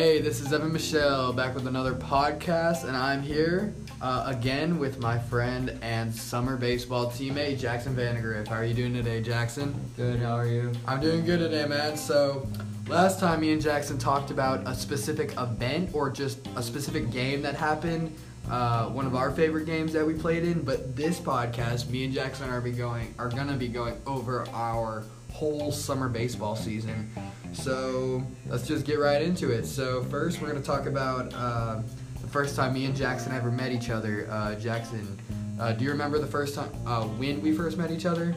Hey, 0.00 0.18
this 0.18 0.40
is 0.40 0.50
Evan 0.50 0.72
Michelle 0.72 1.30
back 1.30 1.54
with 1.54 1.66
another 1.66 1.92
podcast, 1.92 2.84
and 2.84 2.96
I'm 2.96 3.20
here 3.20 3.74
uh, 4.00 4.24
again 4.28 4.78
with 4.78 4.98
my 4.98 5.18
friend 5.18 5.78
and 5.82 6.14
summer 6.14 6.56
baseball 6.56 7.08
teammate 7.08 7.58
Jackson 7.58 7.94
Vandegrift. 7.94 8.48
How 8.48 8.56
are 8.56 8.64
you 8.64 8.72
doing 8.72 8.94
today, 8.94 9.20
Jackson? 9.20 9.78
Good, 9.98 10.20
how 10.20 10.38
are 10.38 10.46
you? 10.46 10.72
I'm 10.86 11.02
doing 11.02 11.22
good 11.26 11.40
today, 11.40 11.66
man. 11.66 11.98
So, 11.98 12.48
last 12.88 13.20
time 13.20 13.42
me 13.42 13.52
and 13.52 13.60
Jackson 13.60 13.98
talked 13.98 14.30
about 14.30 14.66
a 14.66 14.74
specific 14.74 15.34
event 15.36 15.90
or 15.92 16.08
just 16.08 16.48
a 16.56 16.62
specific 16.62 17.10
game 17.10 17.42
that 17.42 17.54
happened, 17.54 18.16
uh, 18.48 18.86
one 18.86 19.04
of 19.04 19.14
our 19.14 19.30
favorite 19.30 19.66
games 19.66 19.92
that 19.92 20.06
we 20.06 20.14
played 20.14 20.44
in. 20.44 20.62
But 20.62 20.96
this 20.96 21.20
podcast, 21.20 21.90
me 21.90 22.06
and 22.06 22.14
Jackson 22.14 22.48
are 22.48 22.62
be 22.62 22.72
going 22.72 23.14
are 23.18 23.28
gonna 23.28 23.52
be 23.52 23.68
going 23.68 24.00
over 24.06 24.48
our 24.54 25.04
whole 25.30 25.70
summer 25.70 26.08
baseball 26.08 26.56
season. 26.56 27.10
So 27.52 28.22
let's 28.46 28.66
just 28.66 28.86
get 28.86 28.98
right 28.98 29.20
into 29.20 29.50
it. 29.50 29.66
So 29.66 30.02
first, 30.04 30.40
we're 30.40 30.48
gonna 30.48 30.60
talk 30.60 30.86
about 30.86 31.32
uh, 31.34 31.82
the 32.20 32.28
first 32.28 32.56
time 32.56 32.74
me 32.74 32.84
and 32.84 32.96
Jackson 32.96 33.32
ever 33.32 33.50
met 33.50 33.72
each 33.72 33.90
other. 33.90 34.28
Uh, 34.30 34.54
Jackson, 34.54 35.18
uh, 35.60 35.72
do 35.72 35.84
you 35.84 35.90
remember 35.90 36.18
the 36.18 36.26
first 36.26 36.54
time 36.54 36.70
uh, 36.86 37.04
when 37.04 37.40
we 37.40 37.52
first 37.52 37.76
met 37.76 37.90
each 37.90 38.06
other? 38.06 38.34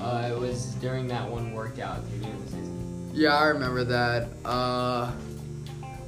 Uh, 0.00 0.28
it 0.30 0.38
was 0.38 0.74
during 0.76 1.06
that 1.08 1.28
one 1.28 1.52
workout 1.52 2.04
beginning 2.12 2.34
of 2.34 2.44
the 2.44 2.50
season. 2.50 3.10
Yeah, 3.12 3.36
I 3.36 3.46
remember 3.46 3.84
that. 3.84 4.28
Uh, 4.44 5.10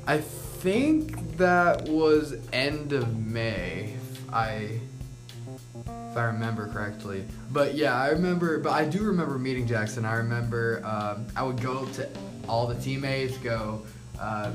I 0.07 0.19
think 0.19 1.37
that 1.37 1.89
was 1.89 2.35
end 2.53 2.93
of 2.93 3.17
May. 3.17 3.95
I 4.33 4.81
if 6.17 6.23
I 6.23 6.27
remember 6.27 6.67
correctly. 6.69 7.27
But 7.53 7.75
yeah, 7.75 7.95
I 7.95 8.09
remember. 8.09 8.59
But 8.59 8.73
I 8.73 8.85
do 8.87 9.05
remember 9.05 9.39
meeting 9.39 9.67
Jackson. 9.67 10.05
I 10.05 10.15
remember 10.15 10.83
um, 10.85 11.27
I 11.37 11.43
would 11.43 11.61
go 11.61 11.81
up 11.81 11.93
to 11.93 12.09
all 12.49 12.67
the 12.67 12.75
teammates, 12.77 13.37
go 13.39 13.83
uh, 14.19 14.53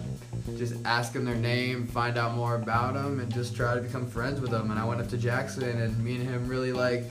just 0.57 0.73
ask 0.85 1.13
them 1.13 1.23
their 1.23 1.35
name, 1.35 1.85
find 1.85 2.17
out 2.17 2.33
more 2.33 2.55
about 2.55 2.95
them, 2.95 3.19
and 3.19 3.31
just 3.31 3.55
try 3.55 3.75
to 3.75 3.81
become 3.81 4.07
friends 4.07 4.41
with 4.41 4.49
them. 4.49 4.71
And 4.71 4.79
I 4.79 4.85
went 4.85 5.01
up 5.01 5.09
to 5.09 5.17
Jackson, 5.17 5.81
and 5.81 6.03
me 6.03 6.15
and 6.15 6.23
him 6.23 6.47
really 6.47 6.73
like 6.73 7.03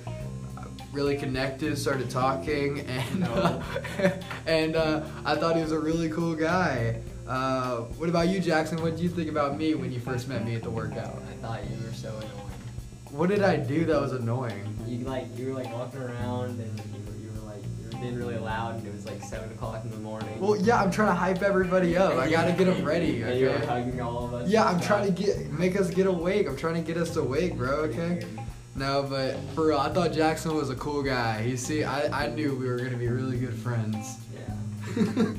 really 0.92 1.16
connected, 1.16 1.78
started 1.78 2.10
talking, 2.10 2.80
and 2.88 3.24
uh, 3.24 3.62
and 4.46 4.74
uh, 4.74 5.02
I 5.24 5.36
thought 5.36 5.54
he 5.54 5.62
was 5.62 5.72
a 5.72 5.78
really 5.78 6.08
cool 6.10 6.34
guy. 6.34 7.00
Uh, 7.28 7.82
what 7.98 8.08
about 8.08 8.26
you, 8.26 8.40
Jackson? 8.40 8.82
What 8.82 8.96
did 8.96 9.00
you 9.00 9.10
think 9.10 9.28
about 9.28 9.56
me 9.56 9.76
when 9.76 9.92
you 9.92 10.00
first 10.00 10.26
met 10.26 10.44
me 10.44 10.56
at 10.56 10.64
the 10.64 10.70
workout? 10.70 11.22
I 11.30 11.34
thought 11.40 11.60
you 11.70 11.76
were 11.86 11.92
so 11.92 12.08
annoying. 12.08 12.49
What 13.10 13.28
did 13.28 13.42
I 13.42 13.56
do 13.56 13.84
that 13.86 14.00
was 14.00 14.12
annoying? 14.12 14.76
You 14.86 15.04
like 15.04 15.26
you 15.36 15.46
were 15.46 15.54
like 15.54 15.72
walking 15.72 16.00
around 16.00 16.60
and 16.60 16.78
you 16.78 17.02
were, 17.04 17.18
you 17.18 17.40
were 17.40 17.46
like 17.52 17.62
you 17.62 17.86
were 17.86 18.00
being 18.00 18.16
really 18.16 18.38
loud 18.38 18.76
and 18.76 18.86
it 18.86 18.92
was 18.92 19.04
like 19.04 19.20
seven 19.22 19.50
o'clock 19.50 19.84
in 19.84 19.90
the 19.90 19.96
morning. 19.96 20.38
Well, 20.40 20.56
yeah, 20.56 20.80
I'm 20.80 20.92
trying 20.92 21.08
to 21.08 21.14
hype 21.14 21.42
everybody 21.42 21.96
up. 21.96 22.14
I 22.14 22.30
gotta 22.30 22.52
get 22.52 22.66
them 22.66 22.84
ready. 22.84 23.22
And 23.22 23.38
you 23.38 23.48
were 23.48 23.58
hugging 23.58 24.00
all 24.00 24.26
of 24.26 24.34
us. 24.34 24.48
Yeah, 24.48 24.64
I'm 24.64 24.80
trying 24.80 25.12
to 25.12 25.22
get 25.22 25.50
make 25.50 25.78
us 25.78 25.90
get 25.90 26.06
awake. 26.06 26.48
I'm 26.48 26.56
trying 26.56 26.74
to 26.74 26.80
get 26.82 26.96
us 26.96 27.16
awake, 27.16 27.56
bro. 27.56 27.70
Okay. 27.86 28.24
No, 28.76 29.02
but 29.02 29.36
for 29.54 29.68
real, 29.68 29.78
I 29.78 29.88
thought 29.88 30.12
Jackson 30.12 30.54
was 30.54 30.70
a 30.70 30.76
cool 30.76 31.02
guy. 31.02 31.42
You 31.42 31.56
see, 31.56 31.82
I, 31.82 32.26
I 32.26 32.28
knew 32.28 32.54
we 32.54 32.68
were 32.68 32.78
gonna 32.78 32.96
be 32.96 33.08
really 33.08 33.38
good 33.38 33.54
friends. 33.54 34.18
Yeah. 34.96 35.32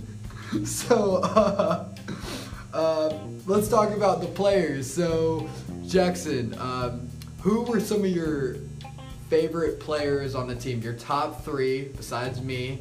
so 0.65 1.21
uh, 1.23 1.87
uh, 2.73 3.17
let's 3.45 3.69
talk 3.69 3.91
about 3.91 4.19
the 4.19 4.27
players. 4.27 4.93
So 4.93 5.49
Jackson, 5.87 6.53
um, 6.59 7.09
who 7.41 7.63
were 7.63 7.79
some 7.79 8.03
of 8.03 8.09
your 8.09 8.55
favorite 9.29 9.79
players 9.79 10.35
on 10.35 10.47
the 10.47 10.55
team? 10.55 10.81
Your 10.81 10.93
top 10.93 11.43
three, 11.43 11.89
besides 11.97 12.41
me, 12.41 12.79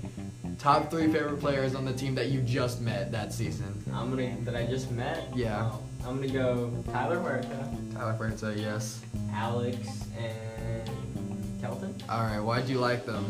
top 0.59 0.91
three 0.91 1.11
favorite 1.11 1.41
players 1.41 1.75
on 1.75 1.85
the 1.85 1.93
team 1.93 2.15
that 2.15 2.29
you 2.29 2.41
just 2.43 2.81
met 2.81 3.11
that 3.13 3.33
season. 3.33 3.83
I'm 3.93 4.11
gonna 4.11 4.37
that 4.43 4.55
I 4.55 4.67
just 4.67 4.91
met. 4.91 5.35
Yeah. 5.35 5.63
Well, 5.63 5.83
I'm 6.05 6.17
gonna 6.17 6.33
go 6.33 6.73
Tyler 6.93 7.19
Huerta, 7.19 7.95
Tyler 7.95 8.15
Huerta, 8.15 8.57
yes. 8.57 9.01
Alex, 9.33 9.79
and 10.19 11.61
Kelton. 11.61 11.95
All 12.09 12.25
right, 12.25 12.41
why'd 12.41 12.69
you 12.69 12.79
like 12.79 13.07
them? 13.07 13.25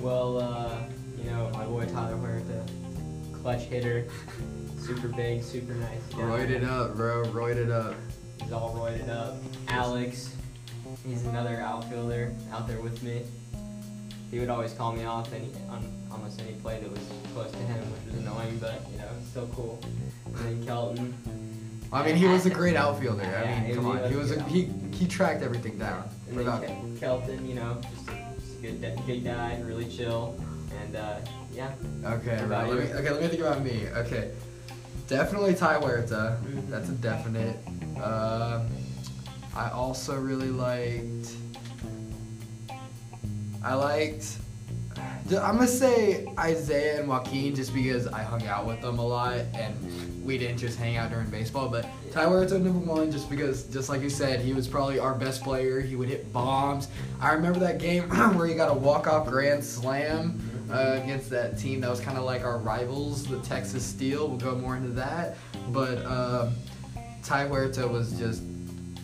Well, 0.00 0.38
uh, 0.38 0.78
you 1.18 1.30
know, 1.30 1.50
my 1.52 1.64
boy 1.64 1.86
Tyler 1.86 2.16
Huerta, 2.16 2.64
clutch 3.42 3.62
hitter, 3.62 4.06
super 4.78 5.08
big, 5.08 5.42
super 5.42 5.74
nice 5.74 6.02
guy. 6.10 6.18
Roid 6.18 6.50
it 6.50 6.64
up, 6.64 6.94
bro. 6.94 7.24
Roid 7.24 7.56
it 7.56 7.70
up. 7.70 7.94
He's 8.40 8.52
all 8.52 8.74
roided 8.74 9.08
up. 9.08 9.36
Alex, 9.68 10.34
he's 11.06 11.24
another 11.26 11.60
outfielder 11.60 12.32
out 12.52 12.66
there 12.68 12.80
with 12.80 13.02
me. 13.02 13.22
He 14.30 14.38
would 14.38 14.48
always 14.48 14.72
call 14.72 14.92
me 14.92 15.04
off 15.04 15.32
any 15.32 15.48
on 15.68 15.84
almost 16.12 16.40
any 16.40 16.52
play 16.54 16.80
that 16.80 16.90
was 16.90 17.00
close 17.34 17.50
to 17.50 17.56
him, 17.58 17.80
which 17.92 18.14
was 18.14 18.22
annoying, 18.22 18.58
but 18.58 18.80
you 18.92 18.98
know, 18.98 19.08
it's 19.18 19.28
still 19.30 19.48
cool. 19.54 19.80
And 20.26 20.36
then 20.36 20.66
Kelton. 20.66 21.14
I 21.92 22.04
mean, 22.06 22.14
he 22.14 22.26
was 22.26 22.46
a 22.46 22.50
great 22.50 22.76
outfielder. 22.76 23.22
I 23.24 23.26
Yeah, 23.42 23.60
mean, 23.62 23.74
come 23.74 23.84
was- 23.86 24.02
on, 24.02 24.10
he 24.10 24.16
was 24.16 24.30
a, 24.30 24.42
he 24.44 24.70
he 24.92 25.06
tracked 25.08 25.42
everything 25.42 25.78
down. 25.78 26.04
And 26.28 26.38
then 26.46 26.96
Kelton, 27.00 27.48
you 27.48 27.56
know, 27.56 27.80
just 27.92 28.08
a, 28.08 28.34
just 28.38 28.58
a 28.58 28.62
good, 28.62 29.06
good 29.06 29.24
guy, 29.24 29.60
really 29.64 29.88
chill, 29.88 30.38
and 30.80 30.94
uh, 30.94 31.16
yeah. 31.52 31.72
Okay, 32.04 32.44
right. 32.44 32.68
Let 32.68 32.78
me, 32.78 32.92
okay, 32.94 33.10
let 33.10 33.20
me 33.22 33.28
think 33.28 33.42
about 33.42 33.64
me. 33.64 33.88
Okay, 33.96 34.30
definitely 35.08 35.54
Ty 35.56 35.80
Huerta. 35.80 36.38
Mhm. 36.44 36.68
That's 36.70 36.88
a 36.88 36.92
definite. 36.92 37.56
Um, 38.00 38.68
I 39.54 39.70
also 39.70 40.18
really 40.18 40.50
liked. 40.50 41.34
I 43.62 43.74
liked. 43.74 44.38
I'm 45.30 45.56
gonna 45.56 45.66
say 45.66 46.26
Isaiah 46.38 47.00
and 47.00 47.08
Joaquin 47.08 47.54
just 47.54 47.72
because 47.74 48.06
I 48.06 48.22
hung 48.22 48.46
out 48.46 48.66
with 48.66 48.80
them 48.80 48.98
a 48.98 49.06
lot 49.06 49.38
and 49.54 49.74
we 50.24 50.38
didn't 50.38 50.58
just 50.58 50.78
hang 50.78 50.96
out 50.96 51.10
during 51.10 51.28
baseball. 51.30 51.68
But 51.68 51.86
Ty 52.12 52.26
Huerta 52.26 52.58
number 52.58 52.78
one 52.78 53.10
just 53.10 53.30
because, 53.30 53.64
just 53.64 53.88
like 53.88 54.02
you 54.02 54.10
said, 54.10 54.40
he 54.40 54.52
was 54.52 54.66
probably 54.66 54.98
our 54.98 55.14
best 55.14 55.42
player. 55.42 55.80
He 55.80 55.94
would 55.94 56.08
hit 56.08 56.32
bombs. 56.32 56.88
I 57.20 57.32
remember 57.32 57.60
that 57.60 57.78
game 57.78 58.08
where 58.36 58.46
he 58.46 58.54
got 58.54 58.70
a 58.70 58.74
walk-off 58.74 59.26
grand 59.26 59.62
slam 59.62 60.40
uh, 60.72 61.00
against 61.02 61.30
that 61.30 61.58
team 61.58 61.80
that 61.80 61.90
was 61.90 62.00
kind 62.00 62.18
of 62.18 62.24
like 62.24 62.44
our 62.44 62.58
rivals, 62.58 63.26
the 63.26 63.40
Texas 63.40 63.84
Steel. 63.84 64.28
We'll 64.28 64.38
go 64.38 64.54
more 64.56 64.76
into 64.76 64.90
that. 64.90 65.36
But 65.68 66.04
um, 66.06 66.54
Ty 67.22 67.46
Huerta 67.48 67.88
was 67.88 68.12
just 68.18 68.42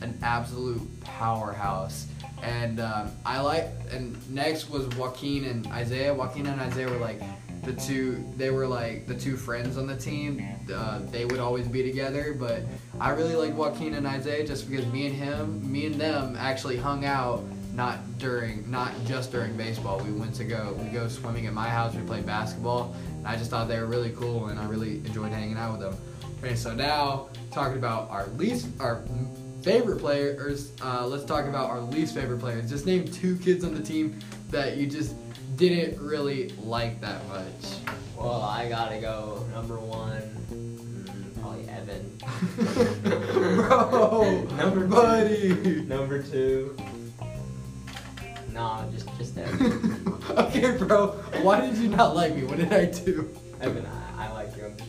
an 0.03 0.19
absolute 0.23 0.83
powerhouse. 1.01 2.07
And 2.43 2.81
um, 2.81 3.11
I 3.25 3.41
like, 3.41 3.69
and 3.91 4.17
next 4.31 4.69
was 4.69 4.87
Joaquin 4.97 5.45
and 5.45 5.67
Isaiah. 5.69 6.13
Joaquin 6.13 6.47
and 6.47 6.61
Isaiah 6.61 6.89
were 6.89 6.99
like 6.99 7.21
the 7.65 7.73
two, 7.73 8.25
they 8.37 8.51
were 8.51 8.67
like 8.67 9.07
the 9.07 9.15
two 9.15 9.37
friends 9.37 9.79
on 9.79 9.87
the 9.87 9.97
team. 9.97 10.47
Uh, 10.73 11.01
they 11.11 11.25
would 11.25 11.41
always 11.41 11.67
be 11.67 11.83
together. 11.83 12.37
But 12.39 12.63
I 13.01 13.11
really 13.11 13.35
like 13.35 13.57
Joaquin 13.57 13.95
and 13.95 14.07
Isaiah 14.07 14.47
just 14.47 14.71
because 14.71 14.87
me 14.87 15.07
and 15.07 15.15
him, 15.15 15.73
me 15.73 15.87
and 15.87 15.95
them 15.97 16.37
actually 16.39 16.77
hung 16.77 17.05
out 17.05 17.45
not 17.77 18.19
during 18.19 18.69
not 18.71 18.93
just 19.05 19.31
during 19.31 19.57
baseball. 19.57 20.01
We 20.01 20.11
went 20.11 20.35
to 20.37 20.45
go 20.45 20.79
we 20.83 20.89
go 20.89 21.09
swimming 21.09 21.47
at 21.47 21.53
my 21.53 21.69
house, 21.69 21.95
we 21.95 22.03
played 22.03 22.25
basketball, 22.25 22.97
and 23.19 23.27
I 23.27 23.37
just 23.37 23.51
thought 23.51 23.69
they 23.69 23.79
were 23.79 23.87
really 23.87 24.11
cool 24.11 24.47
and 24.47 24.59
I 24.59 24.67
really 24.67 24.97
enjoyed 24.99 25.31
hanging 25.31 25.59
out 25.59 25.73
with 25.73 25.81
them. 25.83 25.97
Okay, 26.39 26.55
so 26.55 26.75
now 26.75 27.29
talking 27.51 27.77
about 27.77 28.11
our 28.11 28.27
least 28.39 28.69
our 28.81 29.05
favorite 29.67 29.99
players, 29.99 30.71
uh, 30.81 31.05
let's 31.05 31.25
talk 31.25 31.47
about 31.47 31.69
our 31.69 31.81
least 31.81 32.15
favorite 32.15 32.39
players. 32.39 32.71
Just 32.71 32.87
name 32.87 33.05
two 33.05 33.37
kids 33.39 33.65
on 33.65 33.75
the 33.75 33.83
team 33.83 34.21
that 34.51 34.77
you 34.77 34.87
just 34.87 35.17
didn't 35.57 36.01
really 36.01 36.51
like 36.63 37.01
that 37.01 37.27
much. 37.27 37.97
Well, 38.17 38.43
I 38.43 38.69
gotta 38.69 39.01
go 39.01 39.45
number 39.53 39.77
one, 39.81 40.23
mm, 40.53 41.41
probably 41.41 41.69
Evan. 41.69 42.17
Bro, 43.57 44.43
Number 44.57 44.83
two. 44.83 44.87
buddy. 44.87 45.81
Number 45.83 46.23
two, 46.23 46.77
nah, 48.53 48.89
just 48.93 49.09
just 49.19 49.37
Evan. 49.37 50.23
okay, 50.31 50.77
bro. 50.77 51.09
Why 51.43 51.61
did 51.63 51.77
you 51.77 51.89
not 51.89 52.15
like 52.15 52.37
me? 52.37 52.45
What 52.45 52.59
did 52.59 52.73
I 52.73 52.85
do? 52.85 53.29
Evan, 53.61 53.85
I, 53.85 54.06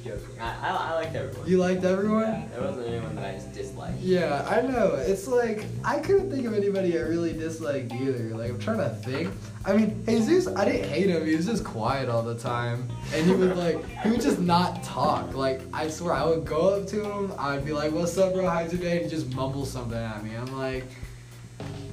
joking. 0.08 0.40
I, 0.40 0.70
I, 0.70 0.70
I 0.70 0.94
liked 0.96 1.16
everyone. 1.16 1.50
You 1.50 1.58
liked 1.58 1.84
everyone? 1.84 2.22
Yeah, 2.22 2.48
there 2.54 2.62
wasn't 2.62 2.88
anyone 2.88 3.16
that 3.16 3.26
I 3.26 3.34
just 3.34 3.54
disliked. 3.54 4.00
Yeah, 4.00 4.46
I 4.50 4.62
know. 4.62 4.96
It's 4.96 5.28
like 5.28 5.66
I 5.84 6.00
couldn't 6.00 6.32
think 6.32 6.46
of 6.46 6.54
anybody 6.54 6.98
I 6.98 7.02
really 7.04 7.34
disliked 7.34 7.92
either. 7.94 8.36
Like 8.36 8.52
I'm 8.52 8.60
trying 8.60 8.78
to 8.80 8.90
think. 8.90 9.32
I 9.66 9.76
mean, 9.76 10.04
Jesus, 10.06 10.48
I 10.48 10.66
didn't 10.66 10.90
hate 10.90 11.10
him. 11.10 11.26
He 11.26 11.36
was 11.36 11.46
just 11.46 11.64
quiet 11.64 12.08
all 12.10 12.24
the 12.24 12.38
time, 12.38 12.90
and 13.14 13.26
he 13.26 13.34
would 13.34 13.58
like 13.58 13.84
he 14.02 14.10
would 14.10 14.22
just 14.22 14.40
not 14.40 14.84
talk. 14.84 15.36
Like 15.36 15.62
I 15.74 15.88
swear, 15.90 16.14
I 16.14 16.26
would 16.26 16.46
go 16.46 16.76
up 16.76 16.88
to 16.88 17.04
him. 17.04 17.34
I'd 17.38 17.66
be 17.66 17.74
like, 17.74 17.92
"What's 17.92 18.18
up, 18.18 18.34
bro? 18.34 18.50
How's 18.50 18.72
your 18.72 18.82
day?" 18.82 18.94
And 18.94 19.02
he'd 19.02 19.10
just 19.10 19.34
mumble 19.34 19.66
something 19.66 19.98
at 19.98 20.24
me. 20.24 20.36
I'm 20.36 20.58
like, 20.58 20.86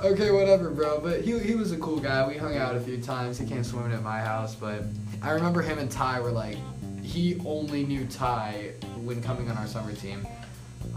"Okay, 0.00 0.30
whatever, 0.30 0.70
bro." 0.70 1.00
But 1.00 1.22
he 1.22 1.38
he 1.38 1.54
was 1.54 1.72
a 1.72 1.78
cool 1.78 1.98
guy. 1.98 2.26
We 2.28 2.36
hung 2.36 2.56
out 2.56 2.76
a 2.76 2.80
few 2.80 3.00
times. 3.00 3.38
He 3.38 3.46
came 3.46 3.64
swimming 3.64 3.92
at 3.92 4.02
my 4.02 4.20
house, 4.20 4.54
but 4.54 4.84
I 5.24 5.30
remember 5.30 5.62
him 5.62 5.78
and 5.78 5.90
Ty 5.90 6.20
were 6.20 6.30
like, 6.30 6.58
he 7.04 7.40
only 7.44 7.84
knew 7.84 8.06
Ty 8.06 8.72
when 9.02 9.22
coming 9.22 9.50
on 9.50 9.56
our 9.58 9.66
summer 9.66 9.92
team. 9.92 10.26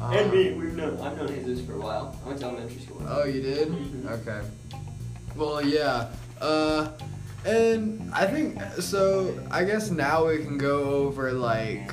And 0.02 0.26
Um, 0.28 0.32
me, 0.32 0.54
we've 0.54 0.74
known. 0.76 1.00
I've 1.02 1.18
known 1.18 1.28
Jesus 1.28 1.66
for 1.66 1.74
a 1.74 1.80
while. 1.80 2.16
I 2.24 2.28
went 2.28 2.40
to 2.40 2.46
elementary 2.46 2.80
school. 2.82 3.02
Oh, 3.08 3.26
you 3.26 3.42
did? 3.42 3.68
Mhm. 3.70 4.06
Okay. 4.12 4.42
Well, 5.36 5.62
yeah. 5.66 6.08
Uh, 6.42 6.90
and 7.46 8.10
I 8.14 8.26
think 8.26 8.60
so. 8.80 9.34
I 9.52 9.64
guess 9.64 9.90
now 9.92 10.28
we 10.28 10.38
can 10.40 10.58
go 10.58 10.84
over 10.86 11.32
like 11.32 11.92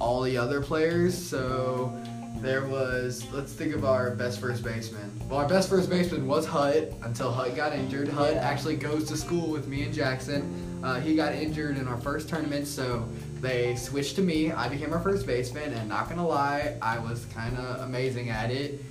all 0.00 0.22
the 0.22 0.36
other 0.36 0.60
players. 0.60 1.16
So 1.16 1.92
there 2.40 2.64
was, 2.66 3.24
let's 3.32 3.52
think 3.52 3.74
of 3.74 3.84
our 3.84 4.10
best 4.10 4.40
first 4.40 4.62
baseman. 4.62 5.10
Well, 5.28 5.38
our 5.40 5.48
best 5.48 5.68
first 5.68 5.88
baseman 5.90 6.26
was 6.26 6.46
Hut 6.46 6.92
until 7.02 7.30
Hut 7.32 7.56
got 7.56 7.72
injured. 7.74 8.08
Hut 8.08 8.34
Yeah. 8.34 8.40
actually 8.40 8.76
goes 8.76 9.04
to 9.08 9.16
school 9.16 9.48
with 9.50 9.66
me 9.66 9.82
and 9.82 9.94
Jackson. 9.94 10.73
Uh, 10.84 11.00
he 11.00 11.16
got 11.16 11.32
injured 11.32 11.78
in 11.78 11.88
our 11.88 11.96
first 11.96 12.28
tournament, 12.28 12.66
so 12.66 13.08
they 13.40 13.74
switched 13.74 14.16
to 14.16 14.22
me. 14.22 14.52
I 14.52 14.68
became 14.68 14.92
our 14.92 15.00
first 15.00 15.26
baseman, 15.26 15.72
and 15.72 15.88
not 15.88 16.10
gonna 16.10 16.26
lie, 16.26 16.76
I 16.82 16.98
was 16.98 17.24
kind 17.32 17.56
of 17.56 17.80
amazing 17.80 18.28
at 18.28 18.50
it. 18.50 18.84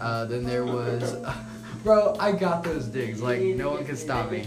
Uh, 0.00 0.26
then 0.26 0.44
there 0.44 0.64
was, 0.64 1.16
bro, 1.82 2.14
I 2.20 2.30
got 2.30 2.62
those 2.62 2.86
digs. 2.86 3.20
Like 3.20 3.40
no 3.40 3.72
one 3.72 3.84
can 3.84 3.96
stop 3.96 4.30
me. 4.30 4.42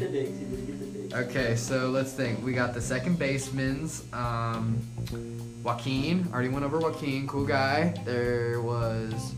Okay, 1.14 1.58
so 1.58 1.90
let's 1.90 2.14
think. 2.14 2.42
We 2.42 2.54
got 2.54 2.74
the 2.74 2.82
second 2.82 3.20
baseman's 3.20 4.06
um, 4.14 4.80
Joaquin. 5.62 6.30
Already 6.32 6.50
went 6.50 6.64
over 6.64 6.80
Joaquin, 6.80 7.28
cool 7.28 7.46
guy. 7.46 7.94
There 8.06 8.62
was 8.62 9.34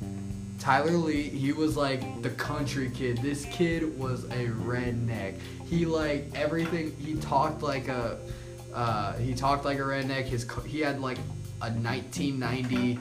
Tyler 0.66 0.94
Lee. 0.94 1.30
He 1.30 1.52
was 1.52 1.78
like 1.78 2.24
the 2.24 2.32
country 2.32 2.90
kid. 2.90 3.20
This 3.20 3.46
kid 3.52 4.00
was 4.00 4.24
a 4.24 4.48
redneck. 4.48 5.36
He 5.64 5.86
like 5.86 6.26
everything. 6.34 6.96
He 6.98 7.14
talked 7.18 7.62
like 7.62 7.88
a. 7.88 8.18
Uh, 8.74 9.14
he 9.18 9.36
talked 9.36 9.64
like 9.64 9.78
a 9.78 9.84
redneck. 9.84 10.24
His 10.24 10.48
he 10.66 10.80
had 10.80 11.00
like 11.00 11.20
a 11.62 11.70
1990 11.70 12.98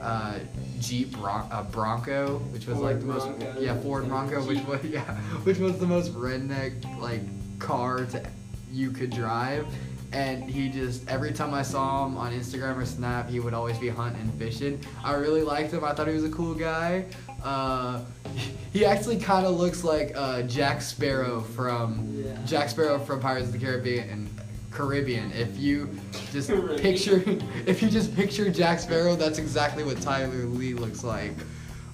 uh, 0.00 0.38
Jeep 0.78 1.10
Bron- 1.10 1.48
uh, 1.50 1.64
Bronco, 1.64 2.38
which 2.52 2.68
was 2.68 2.78
like 2.78 3.00
the 3.00 3.06
Ford 3.06 3.14
most 3.16 3.38
Bronco, 3.40 3.60
yeah 3.60 3.80
Ford 3.80 4.08
Bronco, 4.08 4.44
which 4.44 4.64
was 4.64 4.84
yeah 4.84 5.16
which 5.42 5.58
was 5.58 5.76
the 5.80 5.86
most 5.86 6.14
redneck 6.14 7.00
like 7.00 7.22
car 7.58 8.04
to 8.06 8.24
you 8.70 8.92
could 8.92 9.10
drive. 9.10 9.66
And 10.12 10.48
he 10.48 10.68
just 10.70 11.08
every 11.08 11.32
time 11.32 11.52
I 11.52 11.62
saw 11.62 12.06
him 12.06 12.16
on 12.16 12.32
Instagram 12.32 12.76
or 12.76 12.86
Snap, 12.86 13.28
he 13.28 13.40
would 13.40 13.52
always 13.54 13.76
be 13.78 13.88
hunting 13.88 14.22
and 14.22 14.34
fishing. 14.34 14.80
I 15.04 15.14
really 15.14 15.42
liked 15.42 15.72
him. 15.72 15.84
I 15.84 15.92
thought 15.92 16.08
he 16.08 16.14
was 16.14 16.24
a 16.24 16.30
cool 16.30 16.54
guy. 16.54 17.04
Uh, 17.44 18.00
he 18.72 18.84
actually 18.86 19.18
kind 19.18 19.46
of 19.46 19.56
looks 19.56 19.84
like 19.84 20.12
uh, 20.16 20.42
Jack 20.42 20.80
Sparrow 20.80 21.40
from 21.40 22.06
Yeah. 22.24 22.38
Jack 22.46 22.68
Sparrow 22.70 22.98
from 22.98 23.20
Pirates 23.20 23.46
of 23.48 23.52
the 23.52 23.58
Caribbean 23.58 24.08
and 24.08 24.28
Caribbean. 24.70 25.30
If 25.32 25.58
you 25.58 25.90
just 26.32 26.48
picture, 26.78 27.22
if 27.66 27.82
you 27.82 27.90
just 27.90 28.14
picture 28.16 28.48
Jack 28.50 28.78
Sparrow, 28.80 29.14
that's 29.14 29.38
exactly 29.38 29.84
what 29.84 30.00
Tyler 30.00 30.44
Lee 30.46 30.72
looks 30.74 31.04
like. 31.04 31.32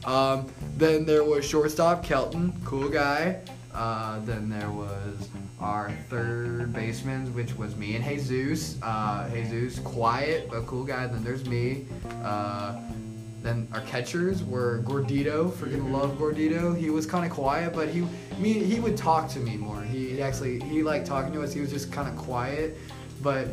Um, 0.04 0.46
then 0.76 1.04
there 1.04 1.24
was 1.24 1.44
shortstop 1.44 2.04
Kelton, 2.04 2.52
cool 2.64 2.88
guy. 2.88 3.40
Uh, 3.72 4.20
then 4.20 4.48
there 4.48 4.70
was 4.70 5.28
our 5.60 5.90
third 6.08 6.72
baseman, 6.72 7.32
which 7.34 7.56
was 7.56 7.76
me 7.76 7.96
and 7.96 8.04
Jesus. 8.04 8.78
Uh, 8.82 9.28
Jesus, 9.32 9.78
quiet 9.80 10.48
but 10.50 10.66
cool 10.66 10.84
guy. 10.84 11.06
Then 11.06 11.22
there's 11.22 11.46
me. 11.46 11.86
Uh, 12.22 12.80
then 13.42 13.68
our 13.72 13.82
catchers 13.82 14.42
were 14.42 14.82
Gordito. 14.84 15.50
Freaking 15.50 15.92
love 15.92 16.18
Gordito. 16.18 16.76
He 16.76 16.90
was 16.90 17.06
kind 17.06 17.26
of 17.26 17.30
quiet, 17.30 17.74
but 17.74 17.88
he 17.88 18.06
me 18.38 18.54
he 18.54 18.80
would 18.80 18.96
talk 18.96 19.28
to 19.30 19.38
me 19.38 19.56
more. 19.56 19.82
He, 19.82 20.10
he 20.10 20.22
actually 20.22 20.60
he 20.60 20.82
liked 20.82 21.06
talking 21.06 21.32
to 21.34 21.42
us. 21.42 21.52
He 21.52 21.60
was 21.60 21.70
just 21.70 21.92
kind 21.92 22.08
of 22.08 22.16
quiet, 22.16 22.76
but 23.22 23.48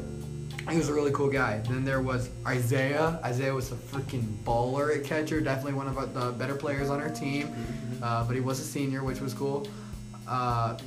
he 0.69 0.77
was 0.77 0.89
a 0.89 0.93
really 0.93 1.11
cool 1.11 1.29
guy. 1.29 1.59
Then 1.59 1.83
there 1.83 2.01
was 2.01 2.29
Isaiah. 2.47 3.19
Isaiah 3.23 3.53
was 3.53 3.71
a 3.71 3.75
freaking 3.75 4.23
baller 4.43 4.95
at 4.97 5.03
catcher. 5.03 5.41
Definitely 5.41 5.73
one 5.73 5.87
of 5.87 6.13
the 6.13 6.31
better 6.31 6.55
players 6.55 6.89
on 6.89 7.01
our 7.01 7.09
team. 7.09 7.53
Uh, 8.01 8.23
but 8.23 8.35
he 8.35 8.41
was 8.41 8.59
a 8.59 8.63
senior, 8.63 9.03
which 9.03 9.19
was 9.19 9.33
cool. 9.33 9.67
Uh, 10.27 10.77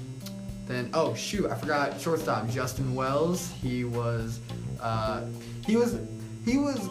then 0.66 0.90
oh 0.94 1.14
shoot, 1.14 1.50
I 1.50 1.54
forgot 1.54 2.00
shortstop 2.00 2.48
Justin 2.48 2.94
Wells. 2.94 3.50
He 3.62 3.84
was 3.84 4.40
uh, 4.80 5.24
he 5.66 5.76
was 5.76 5.98
he 6.44 6.58
was 6.58 6.88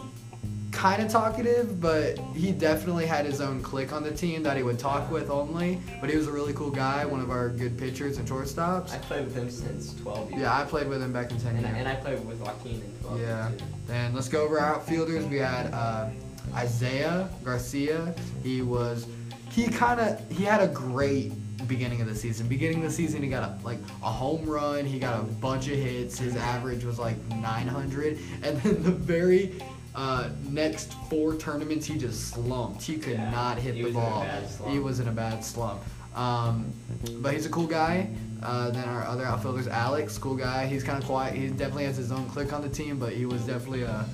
kind 0.72 1.00
of 1.00 1.08
talkative, 1.08 1.80
but 1.80 2.18
he 2.34 2.50
definitely 2.50 3.06
had 3.06 3.24
his 3.24 3.40
own 3.40 3.62
clique 3.62 3.92
on 3.92 4.02
the 4.02 4.10
team 4.10 4.42
that 4.42 4.56
he 4.56 4.64
would 4.64 4.78
talk 4.78 5.08
with 5.10 5.30
only. 5.30 5.78
But 6.00 6.10
he 6.10 6.16
was 6.16 6.26
a 6.26 6.32
really 6.32 6.52
cool 6.52 6.70
guy, 6.70 7.04
one 7.06 7.20
of 7.20 7.30
our 7.30 7.48
good 7.48 7.78
pitchers 7.78 8.18
and 8.18 8.26
shortstops. 8.28 8.92
I 8.92 8.98
played 8.98 9.24
with 9.26 9.36
him 9.36 9.48
since 9.50 9.94
12 10.00 10.30
years. 10.32 10.42
Yeah, 10.42 10.58
I 10.60 10.64
played 10.64 10.88
with 10.88 11.00
him 11.00 11.12
back 11.12 11.30
in 11.30 11.38
10 11.40 11.54
And 11.56 11.64
I, 11.64 11.68
years. 11.68 11.78
and 11.78 11.88
I 11.88 11.94
played 11.94 12.24
with 12.26 12.40
Joaquin 12.40 12.74
in 12.74 12.92
12 13.02 13.20
Yeah. 13.20 13.50
Then 13.86 14.14
let's 14.14 14.28
go 14.28 14.42
over 14.44 14.58
our 14.58 14.74
outfielders. 14.74 15.24
We 15.26 15.36
had 15.38 15.72
uh, 15.72 16.08
Isaiah 16.54 17.28
Garcia. 17.44 18.12
He 18.42 18.62
was 18.62 19.06
he 19.52 19.68
kind 19.68 20.00
of 20.00 20.28
he 20.32 20.42
had 20.42 20.60
a 20.60 20.66
great 20.68 21.32
beginning 21.66 22.00
of 22.00 22.06
the 22.06 22.14
season. 22.14 22.46
Beginning 22.48 22.78
of 22.78 22.84
the 22.84 22.90
season, 22.90 23.22
he 23.22 23.28
got 23.28 23.42
a, 23.42 23.64
like 23.64 23.78
a 24.02 24.10
home 24.10 24.44
run. 24.44 24.84
He 24.84 24.98
got 24.98 25.20
a 25.20 25.22
bunch 25.22 25.68
of 25.68 25.76
hits. 25.76 26.18
His 26.18 26.36
average 26.36 26.84
was 26.84 26.98
like 26.98 27.16
900. 27.28 28.18
And 28.42 28.60
then 28.60 28.82
the 28.82 28.90
very 28.90 29.54
uh, 29.94 30.30
next 30.48 30.92
four 31.08 31.36
tournaments, 31.36 31.86
he 31.86 31.96
just 31.96 32.28
slumped. 32.28 32.82
He 32.82 32.98
could 32.98 33.14
Yeah, 33.14 33.30
not 33.30 33.58
hit 33.58 33.74
the 33.74 33.84
was 33.84 33.94
in 33.94 34.00
a 34.00 34.04
ball. 34.04 34.26
He 34.68 34.78
was 34.78 35.00
in 35.00 35.08
a 35.08 35.12
bad 35.12 35.44
slump. 35.44 35.80
Um, 36.14 36.72
but 37.20 37.32
he's 37.32 37.46
a 37.46 37.50
cool 37.50 37.66
guy. 37.66 38.08
Uh, 38.42 38.70
then 38.70 38.88
our 38.88 39.04
other 39.04 39.24
outfielders, 39.24 39.66
Alex, 39.68 40.18
cool 40.18 40.36
guy. 40.36 40.66
He's 40.66 40.84
kind 40.84 40.98
of 40.98 41.04
quiet. 41.08 41.34
He 41.34 41.48
definitely 41.48 41.84
has 41.84 41.96
his 41.96 42.12
own 42.12 42.28
clique 42.28 42.52
on 42.52 42.62
the 42.62 42.68
team, 42.68 42.98
but 42.98 43.12
he 43.12 43.26
was 43.26 43.42
definitely 43.46 43.82
a 43.82 44.04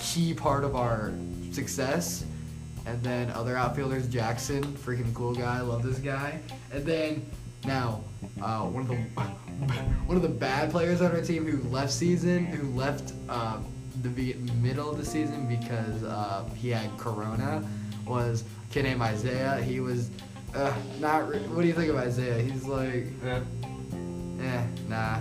key 0.00 0.34
part 0.34 0.64
of 0.64 0.74
our 0.74 1.12
success. 1.52 2.24
And 2.86 3.02
then 3.02 3.30
other 3.30 3.56
outfielders, 3.56 4.08
Jackson, 4.08 4.64
freaking 4.64 5.12
cool 5.14 5.34
guy. 5.34 5.60
Love 5.60 5.82
this 5.82 5.98
guy. 5.98 6.40
And 6.72 6.84
then 6.84 7.24
now, 7.64 8.02
uh, 8.42 8.62
one 8.62 8.82
of 8.82 8.88
the 8.88 8.96
one 10.06 10.16
of 10.16 10.22
the 10.22 10.28
bad 10.28 10.70
players 10.70 11.00
on 11.00 11.12
our 11.12 11.20
team 11.20 11.46
who 11.46 11.66
left 11.70 11.92
season, 11.92 12.44
who 12.46 12.68
left 12.76 13.12
um, 13.28 13.64
the 14.02 14.08
be- 14.08 14.34
middle 14.60 14.90
of 14.90 14.98
the 14.98 15.04
season 15.04 15.46
because 15.46 16.02
uh, 16.02 16.44
he 16.56 16.70
had 16.70 16.90
corona, 16.98 17.64
was 18.06 18.42
a 18.68 18.72
kid 18.72 18.82
named 18.84 19.00
Isaiah. 19.00 19.62
He 19.62 19.78
was 19.78 20.10
uh, 20.54 20.74
not. 20.98 21.28
Re- 21.28 21.38
what 21.38 21.62
do 21.62 21.68
you 21.68 21.74
think 21.74 21.88
of 21.90 21.96
Isaiah? 21.96 22.42
He's 22.42 22.64
like, 22.64 23.06
Yeah. 23.24 23.40
eh, 24.40 24.64
nah. 24.88 25.18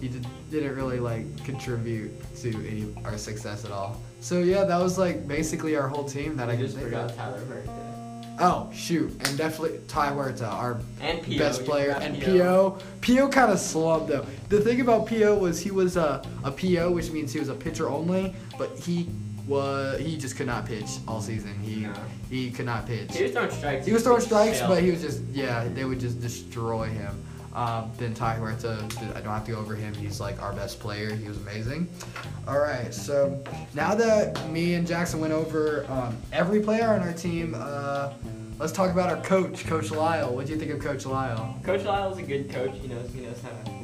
He 0.00 0.08
did, 0.08 0.26
didn't 0.50 0.74
really 0.74 0.98
like 0.98 1.42
contribute 1.44 2.10
to 2.38 2.48
any 2.68 2.92
our 3.04 3.16
success 3.16 3.64
at 3.64 3.70
all. 3.70 4.02
So 4.24 4.40
yeah, 4.40 4.64
that 4.64 4.80
was 4.80 4.96
like 4.96 5.28
basically 5.28 5.76
our 5.76 5.86
whole 5.86 6.04
team 6.04 6.34
that 6.38 6.48
I 6.48 6.54
I 6.54 6.56
just 6.56 6.78
forgot 6.78 7.10
of. 7.10 7.16
Tyler 7.16 7.40
Huerta. 7.40 8.36
Oh 8.40 8.70
shoot, 8.72 9.10
and 9.28 9.36
definitely 9.36 9.80
Ty 9.86 10.12
Huerta, 10.14 10.44
uh, 10.46 10.46
our 10.48 10.80
And 11.02 11.22
Pio. 11.22 11.38
best 11.38 11.66
player, 11.66 11.90
and. 11.90 12.18
Pio. 12.22 12.78
Pio 13.02 13.28
kind 13.28 13.52
of 13.52 13.58
slumped 13.58 14.08
though. 14.08 14.24
The 14.48 14.62
thing 14.62 14.80
about 14.80 15.06
Pio 15.06 15.36
was 15.38 15.60
he 15.60 15.70
was 15.70 15.98
uh, 15.98 16.24
a, 16.42 16.48
a 16.48 16.50
PO, 16.50 16.92
which 16.92 17.10
means 17.10 17.34
he 17.34 17.38
was 17.38 17.50
a 17.50 17.54
pitcher 17.54 17.90
only, 17.90 18.34
but 18.56 18.70
he 18.78 19.10
was 19.46 20.00
he 20.00 20.16
just 20.16 20.38
could 20.38 20.46
not 20.46 20.64
pitch 20.64 20.88
all 21.06 21.20
season. 21.20 21.52
He 21.60 21.80
No. 21.82 21.92
he 22.30 22.50
could 22.50 22.64
not 22.64 22.86
pitch. 22.86 23.14
He 23.14 23.24
was 23.24 23.32
throwing 23.32 23.50
strikes. 23.50 23.84
He 23.84 23.92
was 23.92 24.02
throwing 24.04 24.22
strikes, 24.22 24.62
but 24.62 24.82
he 24.82 24.90
was 24.90 25.02
just 25.02 25.20
yeah, 25.34 25.68
they 25.74 25.84
would 25.84 26.00
just 26.00 26.18
destroy 26.22 26.84
him. 26.86 27.22
Um, 27.54 27.90
then 27.98 28.14
Ty 28.14 28.36
Huerta, 28.36 29.14
I 29.14 29.20
don't 29.20 29.32
have 29.32 29.44
to 29.46 29.52
go 29.52 29.58
over 29.58 29.74
him. 29.74 29.94
He's 29.94 30.20
like 30.20 30.42
our 30.42 30.52
best 30.52 30.80
player. 30.80 31.14
He 31.14 31.28
was 31.28 31.36
amazing. 31.38 31.88
All 32.48 32.58
right, 32.58 32.92
so 32.92 33.42
now 33.74 33.94
that 33.94 34.50
me 34.50 34.74
and 34.74 34.86
Jackson 34.86 35.20
went 35.20 35.32
over 35.32 35.86
um, 35.88 36.16
every 36.32 36.60
player 36.60 36.88
on 36.88 37.00
our 37.00 37.12
team, 37.12 37.54
uh, 37.56 38.12
let's 38.58 38.72
talk 38.72 38.90
about 38.90 39.08
our 39.08 39.22
coach, 39.22 39.64
Coach 39.66 39.90
Lyle. 39.90 40.34
What 40.34 40.46
do 40.46 40.52
you 40.52 40.58
think 40.58 40.72
of 40.72 40.80
Coach 40.80 41.06
Lyle? 41.06 41.58
Coach 41.62 41.84
Lyle 41.84 42.12
is 42.12 42.18
a 42.18 42.22
good 42.22 42.50
coach. 42.50 42.72
He 42.80 42.88
knows. 42.88 43.12
He 43.12 43.20
knows 43.20 43.40
how 43.40 43.50
to. 43.50 43.74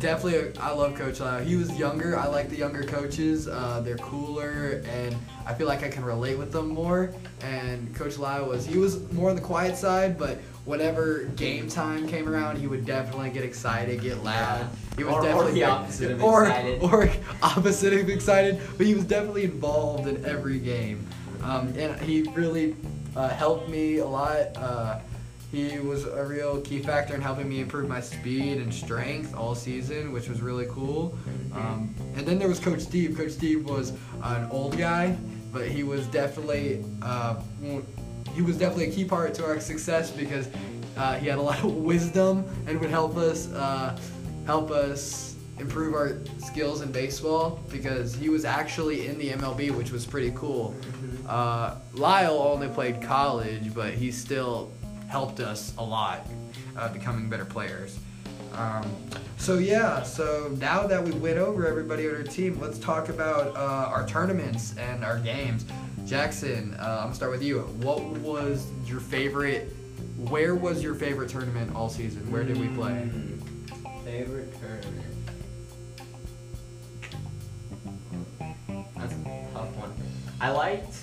Definitely, 0.00 0.36
a, 0.36 0.60
I 0.60 0.70
love 0.70 0.94
Coach 0.94 1.20
Lyle. 1.20 1.44
He 1.44 1.56
was 1.56 1.76
younger. 1.78 2.18
I 2.18 2.26
like 2.26 2.48
the 2.48 2.56
younger 2.56 2.84
coaches. 2.84 3.48
Uh, 3.48 3.80
they're 3.84 3.98
cooler, 3.98 4.82
and 4.86 5.14
I 5.46 5.54
feel 5.54 5.66
like 5.66 5.82
I 5.82 5.88
can 5.88 6.04
relate 6.04 6.38
with 6.38 6.52
them 6.52 6.68
more. 6.68 7.12
And 7.42 7.94
Coach 7.94 8.16
Lyle 8.16 8.46
was 8.46 8.64
he 8.64 8.78
was 8.78 9.10
more 9.12 9.30
on 9.30 9.36
the 9.36 9.42
quiet 9.42 9.76
side, 9.76 10.18
but 10.18 10.38
whenever 10.68 11.24
game 11.34 11.66
time 11.66 12.06
came 12.06 12.28
around, 12.28 12.58
he 12.58 12.66
would 12.66 12.84
definitely 12.84 13.30
get 13.30 13.42
excited, 13.42 14.02
get 14.02 14.22
loud. 14.22 14.68
He 14.98 15.02
was 15.04 15.14
Or- 15.14 15.20
or 15.20 15.22
definitely 15.22 15.52
the 15.52 15.64
opposite 15.64 16.10
of 16.10 16.22
or, 16.30 16.44
excited. 16.44 16.82
or 16.82 17.10
opposite 17.42 17.92
of 17.94 18.10
excited, 18.10 18.60
but 18.76 18.86
he 18.86 18.94
was 18.94 19.04
definitely 19.04 19.44
involved 19.44 20.06
in 20.06 20.22
every 20.26 20.58
game. 20.58 21.06
Um, 21.42 21.68
and 21.78 21.98
he 22.02 22.22
really 22.34 22.76
uh, 23.16 23.30
helped 23.30 23.70
me 23.70 23.98
a 23.98 24.06
lot. 24.06 24.54
Uh, 24.56 24.98
he 25.50 25.78
was 25.78 26.04
a 26.04 26.22
real 26.26 26.60
key 26.60 26.80
factor 26.80 27.14
in 27.14 27.22
helping 27.22 27.48
me 27.48 27.60
improve 27.60 27.88
my 27.88 28.02
speed 28.02 28.58
and 28.58 28.72
strength 28.74 29.34
all 29.34 29.54
season, 29.54 30.12
which 30.12 30.28
was 30.28 30.42
really 30.42 30.66
cool. 30.68 31.16
Um, 31.54 31.94
and 32.14 32.26
then 32.26 32.38
there 32.38 32.48
was 32.48 32.58
Coach 32.60 32.80
Steve. 32.80 33.16
Coach 33.16 33.30
Steve 33.30 33.64
was 33.66 33.94
an 34.22 34.46
old 34.50 34.76
guy, 34.76 35.16
but 35.50 35.66
he 35.66 35.82
was 35.82 36.06
definitely 36.08 36.84
uh, 37.00 37.36
he 38.38 38.42
was 38.42 38.56
definitely 38.56 38.88
a 38.88 38.92
key 38.92 39.04
part 39.04 39.34
to 39.34 39.44
our 39.44 39.58
success 39.58 40.12
because 40.12 40.48
uh, 40.96 41.16
he 41.16 41.26
had 41.26 41.38
a 41.38 41.42
lot 41.42 41.58
of 41.64 41.74
wisdom 41.92 42.44
and 42.68 42.80
would 42.80 42.88
help 42.88 43.16
us 43.16 43.52
uh, 43.52 43.98
help 44.46 44.70
us 44.70 45.34
improve 45.58 45.92
our 45.92 46.18
skills 46.38 46.80
in 46.80 46.92
baseball 46.92 47.58
because 47.68 48.14
he 48.14 48.28
was 48.28 48.44
actually 48.44 49.08
in 49.08 49.18
the 49.18 49.30
MLB, 49.30 49.72
which 49.72 49.90
was 49.90 50.06
pretty 50.06 50.30
cool. 50.36 50.72
Uh, 51.26 51.74
Lyle 51.94 52.38
only 52.38 52.68
played 52.68 53.02
college, 53.02 53.74
but 53.74 53.92
he 53.92 54.12
still 54.12 54.70
helped 55.08 55.40
us 55.40 55.74
a 55.76 55.82
lot, 55.82 56.24
uh, 56.76 56.92
becoming 56.92 57.28
better 57.28 57.44
players. 57.44 57.98
Um, 58.58 58.90
so 59.36 59.58
yeah, 59.58 60.02
so 60.02 60.52
now 60.58 60.86
that 60.88 61.02
we 61.02 61.12
went 61.12 61.38
over 61.38 61.64
everybody 61.66 62.08
on 62.08 62.16
our 62.16 62.22
team, 62.24 62.58
let's 62.60 62.78
talk 62.78 63.08
about 63.08 63.54
uh, 63.56 63.88
our 63.88 64.06
tournaments 64.06 64.76
and 64.76 65.04
our 65.04 65.20
games. 65.20 65.64
Jackson, 66.06 66.74
uh, 66.80 66.82
I'm 66.82 67.02
gonna 67.04 67.14
start 67.14 67.30
with 67.30 67.42
you. 67.42 67.60
What 67.80 68.02
was 68.02 68.66
your 68.84 68.98
favorite? 68.98 69.72
Where 70.16 70.56
was 70.56 70.82
your 70.82 70.96
favorite 70.96 71.30
tournament 71.30 71.74
all 71.76 71.88
season? 71.88 72.28
Where 72.32 72.42
did 72.42 72.58
we 72.58 72.66
play? 72.68 73.08
Mm, 73.12 74.04
Favorite 74.04 74.52
tournament. 74.60 75.04
That's 78.96 79.12
a 79.12 79.46
tough 79.54 79.76
one. 79.76 79.92
I 80.40 80.50
liked. 80.50 80.96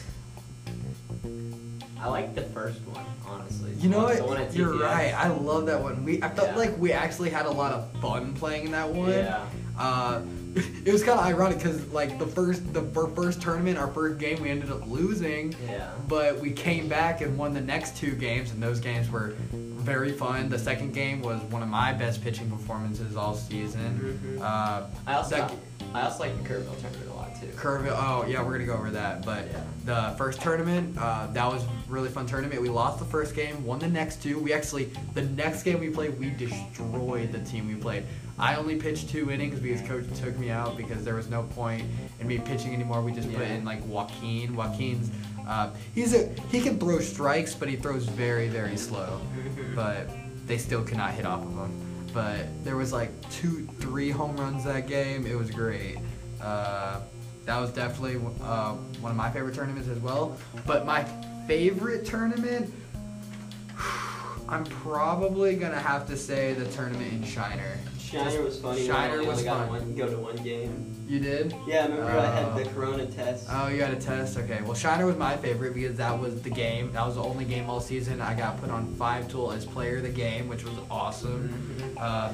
I 2.06 2.10
like 2.10 2.36
the 2.36 2.44
first 2.44 2.80
one, 2.88 3.04
honestly. 3.28 3.72
You 3.80 3.90
know 3.90 4.04
what? 4.04 4.40
at 4.40 4.54
You're 4.56 4.78
right. 4.78 5.12
I 5.14 5.30
love 5.30 5.66
that 5.66 5.82
one. 5.82 6.06
We 6.06 6.22
I 6.22 6.30
felt 6.30 6.50
Yeah. 6.50 6.56
like 6.56 6.78
we 6.78 6.92
actually 6.92 7.32
had 7.32 7.48
a 7.48 7.52
lot 7.52 7.74
of 7.74 7.92
fun 8.00 8.34
playing 8.34 8.66
in 8.68 8.72
that 8.74 8.88
one. 8.90 9.10
Yeah. 9.10 9.44
Uh, 9.78 10.22
it 10.86 10.92
was 10.92 11.04
kind 11.04 11.20
of 11.20 11.26
ironic 11.26 11.58
because 11.58 11.84
like 11.88 12.20
the 12.20 12.28
first 12.28 12.72
the 12.74 12.84
fir- 12.84 13.08
first 13.08 13.42
tournament, 13.42 13.80
our 13.80 13.88
first 13.88 14.20
game, 14.20 14.40
we 14.40 14.50
ended 14.52 14.72
up 14.72 14.86
losing. 14.88 15.56
Yeah. 15.68 15.90
But 16.08 16.40
we 16.40 16.52
came 16.52 16.88
back 16.88 17.22
and 17.22 17.36
won 17.40 17.56
the 17.56 17.62
next 17.62 17.98
two 17.98 18.12
games, 18.12 18.52
and 18.52 18.62
those 18.62 18.80
games 18.80 19.10
were 19.10 19.34
very 19.86 20.12
fun. 20.12 20.50
The 20.50 20.60
second 20.60 20.94
game 20.94 21.22
was 21.22 21.40
one 21.44 21.62
of 21.62 21.70
my 21.70 21.94
best 21.94 22.22
pitching 22.24 22.50
performances 22.50 23.16
all 23.16 23.36
season. 23.36 24.20
Mhm. 24.38 24.42
Uh, 24.42 24.88
I 25.08 25.14
also 25.14 25.36
that- 25.38 25.54
I 25.94 26.02
also 26.02 26.20
like 26.24 26.36
the 26.44 26.50
Kerrville 26.50 26.78
tournament 26.82 27.10
a 27.10 27.14
lot 27.14 27.40
too. 27.40 27.48
Kerrville. 27.56 27.96
Oh 27.98 28.26
yeah, 28.28 28.42
we're 28.44 28.54
gonna 28.54 28.66
go 28.66 28.74
over 28.74 28.92
that. 28.92 29.24
But 29.26 29.48
Yeah. 29.86 30.10
the 30.10 30.16
first 30.18 30.42
tournament, 30.42 30.98
uh, 30.98 31.28
that 31.32 31.48
was 31.50 31.64
really 31.88 32.10
fun 32.10 32.26
tournament. 32.26 32.62
We 32.62 32.68
lost 32.70 33.00
the 33.00 33.06
first 33.06 33.34
game, 33.36 33.64
won 33.64 33.80
the 33.80 33.88
next 33.88 34.22
two. 34.22 34.40
We 34.40 34.52
actually 34.52 34.90
the 35.14 35.22
next 35.22 35.64
game 35.64 35.80
we 35.80 35.90
played, 35.90 36.20
we 36.20 36.32
destroyed 36.32 37.32
the 37.32 37.40
team 37.40 37.68
we 37.68 37.76
played. 37.76 38.04
I 38.38 38.56
only 38.56 38.76
pitched 38.76 39.10
two 39.10 39.32
innings 39.32 39.60
because 39.62 39.82
coach 39.88 40.04
took 40.20 40.38
me 40.38 40.50
out 40.50 40.76
because 40.76 41.06
there 41.06 41.16
was 41.16 41.30
no 41.30 41.44
point 41.44 41.84
in 42.20 42.28
me 42.28 42.38
pitching 42.40 42.74
anymore. 42.74 43.02
We 43.02 43.14
just 43.14 43.32
put 43.32 43.44
in 43.48 43.64
like 43.64 43.82
Joaquin. 43.88 44.56
Joaquin's 44.56 45.10
uh, 45.48 45.70
he's 45.94 46.14
a 46.14 46.30
he 46.52 46.62
can 46.62 46.80
throw 46.80 47.00
strikes, 47.00 47.54
but 47.54 47.68
he 47.68 47.76
throws 47.76 48.06
very 48.06 48.48
very 48.48 48.78
slow. 48.78 49.22
But 49.76 50.10
they 50.46 50.58
still 50.58 50.84
cannot 50.84 51.14
hit 51.14 51.26
off 51.26 51.42
of 51.42 51.50
him. 51.50 52.08
But 52.14 52.46
there 52.64 52.78
was 52.78 52.94
like 52.94 53.10
two, 53.30 53.68
three 53.80 54.10
home 54.10 54.38
runs 54.38 54.64
that 54.64 54.88
game. 54.88 55.26
It 55.26 55.38
was 55.38 55.52
great. 55.52 55.98
Uh, 56.42 57.02
that 57.46 57.60
was 57.60 57.72
definitely 57.72 58.16
uh, 58.42 58.74
one 59.02 59.12
of 59.12 59.18
my 59.18 59.30
favorite 59.30 59.54
tournaments 59.54 59.90
as 59.90 60.00
well. 60.00 60.38
But 60.66 60.86
my 60.86 61.04
favorite 61.48 62.06
tournament, 62.06 62.74
I'm 64.50 64.64
probably 64.66 65.56
gonna 65.56 65.80
have 65.80 66.08
to 66.08 66.18
say 66.18 66.54
the 66.54 66.66
tournament 66.72 67.12
in 67.12 67.24
Shiner. 67.24 67.78
Shiner 68.24 68.42
was 68.44 68.60
funny. 68.60 68.88
Shiner 68.88 69.18
when 69.18 69.26
I 69.26 69.30
was 69.30 69.38
only 69.40 69.44
got 69.44 69.58
fun. 69.68 69.70
One, 69.70 69.96
go 69.96 70.08
to 70.10 70.18
one 70.18 70.36
game. 70.38 70.92
You 71.08 71.20
did? 71.20 71.54
Yeah, 71.68 71.82
I 71.82 71.88
remember 71.88 72.10
I 72.20 72.26
had 72.36 72.46
Oh. 72.46 72.58
the 72.58 72.70
Corona 72.70 73.06
test. 73.06 73.48
Oh, 73.52 73.68
you 73.68 73.82
had 73.82 73.94
a 73.94 74.00
test? 74.00 74.38
Okay. 74.38 74.62
Well, 74.64 74.74
Shiner 74.74 75.06
was 75.06 75.18
my 75.18 75.38
favorite 75.38 75.74
because 75.76 75.98
that 75.98 76.18
was 76.20 76.42
the 76.42 76.50
game. 76.50 76.92
That 76.94 77.06
was 77.06 77.16
the 77.16 77.24
only 77.24 77.46
game 77.46 77.70
all 77.70 77.80
season. 77.80 78.22
I 78.22 78.34
got 78.34 78.60
put 78.60 78.70
on 78.72 78.88
five 78.96 79.30
tool 79.30 79.52
as 79.52 79.66
player 79.66 79.98
of 79.98 80.04
the 80.04 80.10
game, 80.10 80.48
which 80.48 80.64
was 80.64 80.74
awesome. 80.90 81.50
Mhm. 81.80 82.02
Uh, 82.02 82.32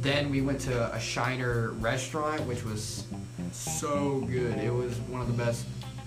then 0.00 0.30
we 0.30 0.40
went 0.42 0.60
to 0.62 0.94
a 0.94 1.00
Shiner 1.00 1.70
restaurant, 1.78 2.42
which 2.46 2.64
was 2.64 3.04
so 3.52 4.20
good. 4.30 4.58
It 4.58 4.72
was 4.72 4.94
one 5.08 5.20
of 5.20 5.26
the 5.26 5.32
best 5.44 5.64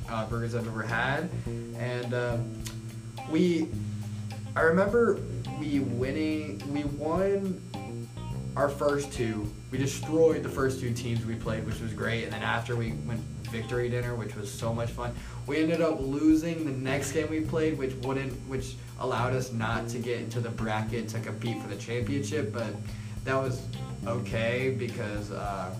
uh, 0.09 0.25
burgers 0.27 0.53
I've 0.53 0.67
ever 0.67 0.83
had, 0.83 1.29
and 1.77 2.13
um, 2.13 2.53
we. 3.31 3.69
I 4.55 4.61
remember 4.61 5.19
we 5.59 5.79
winning. 5.79 6.61
We 6.71 6.83
won 6.83 7.59
our 8.55 8.69
first 8.69 9.11
two. 9.11 9.51
We 9.71 9.77
destroyed 9.77 10.43
the 10.43 10.49
first 10.49 10.79
two 10.79 10.93
teams 10.93 11.25
we 11.25 11.35
played, 11.35 11.65
which 11.65 11.79
was 11.79 11.93
great. 11.93 12.25
And 12.25 12.33
then 12.33 12.43
after 12.43 12.75
we 12.75 12.93
went 13.05 13.21
victory 13.53 13.87
dinner, 13.87 14.15
which 14.15 14.35
was 14.35 14.51
so 14.51 14.73
much 14.73 14.89
fun. 14.89 15.13
We 15.45 15.61
ended 15.61 15.79
up 15.79 15.99
losing 16.01 16.65
the 16.65 16.71
next 16.71 17.11
game 17.11 17.29
we 17.29 17.41
played, 17.41 17.77
which 17.77 17.93
wouldn't, 17.97 18.33
which 18.49 18.75
allowed 18.99 19.33
us 19.33 19.53
not 19.53 19.87
to 19.89 19.99
get 19.99 20.19
into 20.19 20.39
the 20.39 20.49
bracket 20.49 21.07
to 21.09 21.19
compete 21.19 21.61
for 21.61 21.67
the 21.67 21.75
championship. 21.75 22.51
But 22.51 22.73
that 23.25 23.35
was 23.35 23.61
okay 24.07 24.75
because 24.77 25.31
uh, 25.31 25.73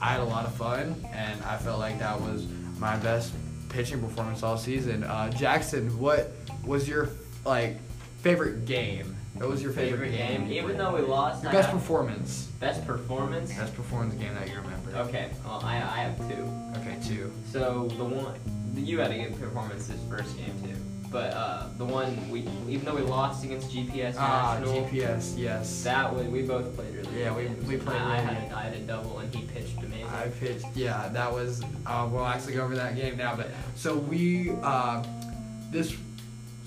I 0.00 0.08
had 0.08 0.20
a 0.20 0.24
lot 0.24 0.46
of 0.46 0.54
fun, 0.54 0.96
and 1.12 1.42
I 1.44 1.58
felt 1.58 1.78
like 1.78 1.98
that 1.98 2.18
was 2.18 2.46
my 2.78 2.96
best 2.96 3.34
pitching 3.68 4.00
performance 4.00 4.42
all 4.42 4.56
season. 4.56 5.04
Uh, 5.04 5.30
Jackson, 5.30 5.98
what 5.98 6.32
was 6.64 6.88
your 6.88 7.10
like 7.44 7.76
favorite 8.22 8.64
game? 8.64 9.11
What 9.34 9.48
was 9.48 9.62
your 9.62 9.72
favorite, 9.72 10.10
Favorite 10.12 10.28
game, 10.28 10.46
you 10.46 10.62
even 10.62 10.76
though 10.76 10.94
we 10.94 11.00
lost. 11.02 11.42
Your 11.42 11.50
I 11.50 11.54
best 11.54 11.70
have- 11.70 11.78
performance. 11.80 12.46
best 12.60 12.86
performance. 12.86 13.52
Best 13.52 13.74
performance 13.74 14.14
game 14.14 14.34
that 14.34 14.48
you 14.48 14.56
remember. 14.56 14.90
Okay, 15.08 15.30
well 15.44 15.60
I, 15.64 15.76
I 15.76 15.98
have 16.04 16.16
two. 16.28 16.48
Okay, 16.80 16.98
two. 17.06 17.32
So 17.50 17.88
the 17.96 18.04
one 18.04 18.34
you 18.74 18.98
had 19.00 19.10
a 19.10 19.18
good 19.18 19.38
performance 19.40 19.86
this 19.86 20.00
first 20.08 20.36
game 20.36 20.54
too, 20.62 20.76
but 21.10 21.32
uh, 21.34 21.68
the 21.78 21.84
one 21.84 22.30
we 22.30 22.40
even 22.68 22.84
though 22.84 22.94
we 22.94 23.02
lost 23.02 23.42
against 23.44 23.70
GPS 23.70 24.14
Ah, 24.18 24.58
National, 24.60 24.84
GPS. 24.84 25.34
Yes. 25.38 25.82
that 25.84 26.14
was 26.14 26.26
we 26.26 26.42
both 26.42 26.74
played 26.76 26.94
really. 26.94 27.20
Yeah, 27.20 27.34
we- 27.34 27.44
games. 27.44 27.66
we 27.66 27.76
played 27.78 28.00
I, 28.00 28.12
I 28.12 28.16
had 28.20 28.50
a, 28.52 28.56
I 28.56 28.62
had 28.64 28.74
a 28.74 28.80
double 28.80 29.18
and 29.18 29.34
he 29.34 29.42
pitched 29.46 29.78
amazing. 29.78 30.06
I 30.06 30.28
pitched. 30.28 30.66
Yeah, 30.74 31.08
that 31.08 31.32
was. 31.32 31.62
Uh, 31.86 32.08
we'll 32.12 32.26
actually 32.26 32.54
go 32.54 32.64
over 32.64 32.76
that 32.76 32.94
game 32.96 33.16
now. 33.16 33.34
But 33.34 33.48
so 33.76 33.96
we, 33.96 34.52
uh, 34.62 35.02
this, 35.70 35.96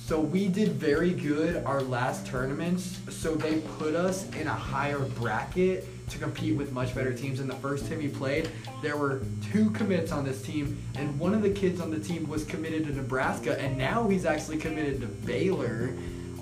so 0.06 0.20
we 0.20 0.48
did 0.48 0.74
very 0.74 1.10
good 1.10 1.64
our 1.66 1.82
last 1.82 2.28
tournaments. 2.28 3.00
So 3.10 3.34
they 3.34 3.62
put 3.80 3.96
us 3.96 4.30
in 4.36 4.46
a 4.46 4.54
higher 4.54 5.00
bracket 5.00 5.88
to 6.12 6.20
compete 6.20 6.56
with 6.56 6.72
much 6.72 6.94
better 6.94 7.12
teams. 7.12 7.40
In 7.40 7.48
the 7.48 7.56
first 7.56 7.90
time 7.90 7.98
we 7.98 8.10
played, 8.10 8.48
there 8.84 8.98
were 8.98 9.24
two 9.52 9.72
commits 9.72 10.12
on 10.12 10.24
this 10.24 10.44
team, 10.44 10.80
and 10.94 11.18
one 11.18 11.34
of 11.34 11.42
the 11.42 11.50
kids 11.50 11.82
on 11.82 11.90
the 11.90 12.00
team 12.00 12.30
was 12.30 12.44
committed 12.44 12.86
to 12.86 12.94
Nebraska, 12.94 13.60
and 13.60 13.80
now 13.80 14.08
he's 14.08 14.26
actually 14.26 14.58
committed 14.58 15.02
to 15.02 15.08
Baylor. 15.08 15.92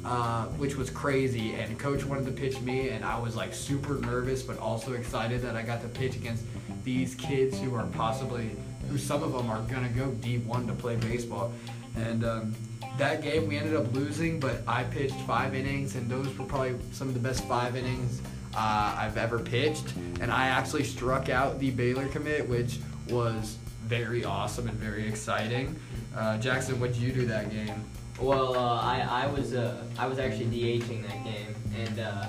Uh, 0.03 0.47
which 0.57 0.75
was 0.75 0.89
crazy, 0.89 1.53
and 1.53 1.79
coach 1.79 2.03
wanted 2.03 2.25
to 2.25 2.31
pitch 2.33 2.59
me, 2.59 2.89
and 2.89 3.05
I 3.05 3.17
was 3.17 3.37
like 3.37 3.53
super 3.53 3.99
nervous, 3.99 4.43
but 4.43 4.59
also 4.59 4.91
excited 4.91 5.41
that 5.43 5.55
I 5.55 5.61
got 5.61 5.81
to 5.81 5.87
pitch 5.87 6.17
against 6.17 6.43
these 6.83 7.15
kids 7.15 7.57
who 7.57 7.73
are 7.73 7.85
possibly, 7.93 8.51
who 8.89 8.97
some 8.97 9.23
of 9.23 9.31
them 9.31 9.49
are 9.49 9.61
gonna 9.61 9.87
go 9.87 10.09
D1 10.19 10.67
to 10.67 10.73
play 10.73 10.97
baseball. 10.97 11.53
And 11.95 12.25
um, 12.25 12.55
that 12.97 13.21
game 13.21 13.47
we 13.47 13.57
ended 13.57 13.75
up 13.75 13.93
losing, 13.93 14.39
but 14.39 14.61
I 14.67 14.83
pitched 14.83 15.19
five 15.21 15.55
innings, 15.55 15.95
and 15.95 16.09
those 16.09 16.37
were 16.37 16.45
probably 16.45 16.75
some 16.91 17.07
of 17.07 17.13
the 17.13 17.19
best 17.19 17.43
five 17.45 17.75
innings 17.75 18.21
uh, 18.55 18.95
I've 18.97 19.17
ever 19.17 19.39
pitched. 19.39 19.93
And 20.21 20.31
I 20.31 20.47
actually 20.47 20.83
struck 20.83 21.29
out 21.29 21.59
the 21.59 21.71
Baylor 21.71 22.07
commit, 22.07 22.47
which 22.47 22.79
was 23.09 23.57
very 23.85 24.23
awesome 24.23 24.67
and 24.67 24.77
very 24.77 25.07
exciting. 25.07 25.75
Uh, 26.15 26.37
Jackson, 26.37 26.79
what 26.79 26.93
did 26.93 27.01
you 27.01 27.11
do 27.11 27.25
that 27.25 27.49
game? 27.49 27.83
Well, 28.19 28.55
uh, 28.55 28.79
I 28.79 29.25
I 29.25 29.25
was 29.27 29.53
uh, 29.53 29.83
I 29.97 30.05
was 30.05 30.19
actually 30.19 30.45
DHing 30.45 31.01
that 31.07 31.23
game, 31.23 31.55
and 31.75 31.99
uh, 31.99 32.27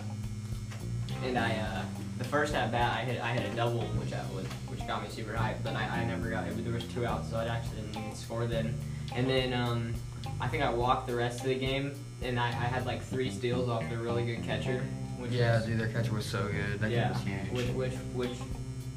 and 1.22 1.38
I 1.38 1.56
uh, 1.56 1.82
the 2.18 2.24
first 2.24 2.54
at 2.54 2.72
bat 2.72 2.96
I 2.96 3.04
hit 3.04 3.22
I 3.22 3.32
hit 3.32 3.52
a 3.52 3.54
double, 3.54 3.82
which 3.82 4.12
I 4.12 4.22
was 4.34 4.46
which 4.68 4.84
got 4.86 5.02
me 5.02 5.10
super 5.10 5.34
hyped. 5.34 5.62
But 5.62 5.76
I, 5.76 6.00
I 6.00 6.04
never 6.04 6.30
got 6.30 6.46
it. 6.48 6.64
There 6.64 6.72
was 6.72 6.84
two 6.84 7.04
outs, 7.04 7.30
so 7.30 7.36
I 7.36 7.44
actually 7.44 7.82
didn't 7.82 7.98
even 7.98 8.14
score 8.14 8.46
then. 8.46 8.74
And 9.14 9.28
then 9.28 9.52
um, 9.52 9.94
I 10.40 10.48
think 10.48 10.62
I 10.62 10.70
walked 10.72 11.06
the 11.06 11.14
rest 11.14 11.40
of 11.40 11.46
the 11.46 11.54
game, 11.54 11.92
and 12.22 12.38
I, 12.38 12.48
I 12.48 12.50
had 12.52 12.84
like 12.86 13.02
three 13.02 13.30
steals 13.30 13.68
off 13.68 13.88
the 13.88 13.96
really 13.96 14.24
good 14.24 14.42
catcher. 14.44 14.82
Which 15.18 15.30
Yeah, 15.30 15.56
was, 15.56 15.66
dude, 15.66 15.78
their 15.78 15.88
catcher 15.88 16.12
was 16.12 16.26
so 16.26 16.48
good. 16.48 16.80
That 16.80 16.90
yeah, 16.90 17.12
was 17.12 17.22
huge. 17.22 17.50
which 17.52 17.68
which 17.68 17.92
which 18.14 18.38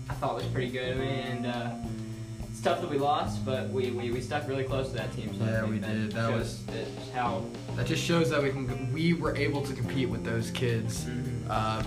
I 0.09 0.13
thought 0.15 0.35
was 0.35 0.45
pretty 0.45 0.71
good, 0.71 0.97
and 0.97 1.45
uh, 1.45 1.69
it's 2.49 2.61
tough 2.61 2.81
that 2.81 2.89
we 2.89 2.97
lost, 2.97 3.45
but 3.45 3.69
we, 3.69 3.91
we, 3.91 4.09
we 4.11 4.19
stuck 4.19 4.47
really 4.47 4.63
close 4.63 4.89
to 4.89 4.95
that 4.95 5.13
team. 5.15 5.37
So 5.37 5.45
Yeah, 5.45 5.65
we 5.65 5.77
that 5.77 5.87
did. 5.93 6.11
That 6.13 6.33
was- 6.33 6.63
how. 7.13 7.45
That 7.75 7.85
just 7.85 8.03
shows 8.03 8.29
that 8.31 8.41
we 8.41 8.49
can. 8.49 8.91
We 8.91 9.13
were 9.13 9.35
able 9.35 9.61
to 9.63 9.73
compete 9.73 10.09
with 10.09 10.23
those 10.23 10.49
kids, 10.51 11.05
Mhm. 11.05 11.47
uh, 11.49 11.83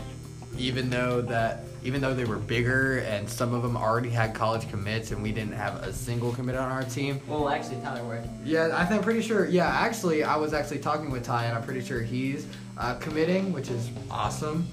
even 0.61 0.90
though 0.90 1.23
that 1.23 1.64
even 1.83 2.00
though 2.02 2.12
they 2.12 2.26
were 2.26 2.37
bigger 2.37 2.99
and 2.99 3.29
some 3.29 3.55
of 3.55 3.62
them 3.62 3.76
already 3.76 4.11
had 4.11 4.35
college 4.35 4.69
commits, 4.71 5.11
and 5.11 5.23
we 5.23 5.33
didn't 5.33 5.55
have 5.55 5.76
a 5.83 5.93
single 5.93 6.33
commit 6.33 6.55
on 6.55 6.71
our 6.71 6.83
team. 6.85 7.19
Well, 7.26 7.49
actually, 7.49 7.81
Tyler 7.81 8.07
Ware. 8.07 8.25
Yeah, 8.45 8.71
I 8.75 8.85
think 8.85 8.99
I'm 8.99 9.05
pretty 9.05 9.23
sure. 9.23 9.47
Yeah, 9.47 9.67
actually, 9.67 10.23
I 10.23 10.37
was 10.37 10.52
actually 10.52 10.81
talking 10.81 11.11
with 11.11 11.25
Ty, 11.25 11.47
and 11.47 11.57
I'm 11.57 11.64
pretty 11.64 11.81
sure 11.81 12.02
he's 12.02 12.47
uh, 12.76 12.95
committing, 12.97 13.52
which 13.52 13.71
is 13.71 13.90
awesome. 14.11 14.69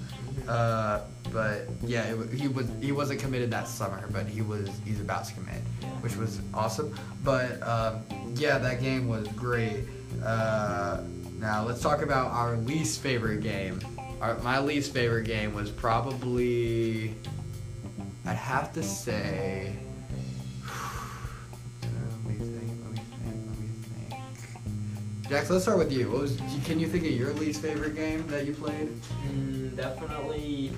Uh, 0.46 1.00
but 1.32 1.66
yeah, 1.82 2.04
it, 2.04 2.30
he 2.32 2.48
was 2.48 2.70
he 2.80 2.92
wasn't 2.92 3.20
committed 3.20 3.50
that 3.50 3.68
summer, 3.68 4.06
but 4.12 4.26
he 4.26 4.42
was 4.42 4.70
he's 4.84 5.00
about 5.00 5.24
to 5.26 5.34
commit, 5.34 5.62
which 6.00 6.16
was 6.16 6.40
awesome. 6.52 6.94
But 7.24 7.62
um, 7.62 8.02
yeah, 8.34 8.58
that 8.58 8.80
game 8.80 9.08
was 9.08 9.26
great. 9.28 9.84
Uh, 10.24 11.02
now 11.38 11.64
let's 11.64 11.80
talk 11.80 12.02
about 12.02 12.32
our 12.32 12.56
least 12.58 13.00
favorite 13.00 13.42
game. 13.42 13.80
Our, 14.20 14.36
my 14.38 14.58
least 14.58 14.92
favorite 14.92 15.24
game 15.24 15.54
was 15.54 15.70
probably 15.70 17.14
I'd 18.28 18.36
have 18.36 18.72
to 18.74 18.82
say. 18.82 19.74
Let 21.82 22.24
me 22.26 22.34
think. 22.34 22.72
Let 22.82 22.92
me 22.92 22.98
think. 22.98 23.36
Let 23.46 23.58
me 23.58 23.68
think. 24.10 25.30
Jax, 25.30 25.48
let's 25.48 25.62
start 25.62 25.78
with 25.78 25.92
you. 25.92 26.10
What 26.10 26.22
was? 26.22 26.38
Can 26.64 26.78
you 26.78 26.86
think 26.88 27.04
of 27.04 27.12
your 27.12 27.32
least 27.34 27.62
favorite 27.62 27.94
game 27.94 28.26
that 28.26 28.44
you 28.44 28.52
played? 28.52 28.90
Mm, 29.28 29.76
definitely. 29.76 30.72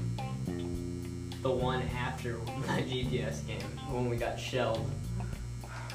the 1.43 1.51
one 1.51 1.83
after 1.99 2.33
the 2.67 2.83
GPS 2.83 3.45
game 3.47 3.61
when 3.89 4.09
we 4.09 4.17
got 4.17 4.39
shelled. 4.39 4.89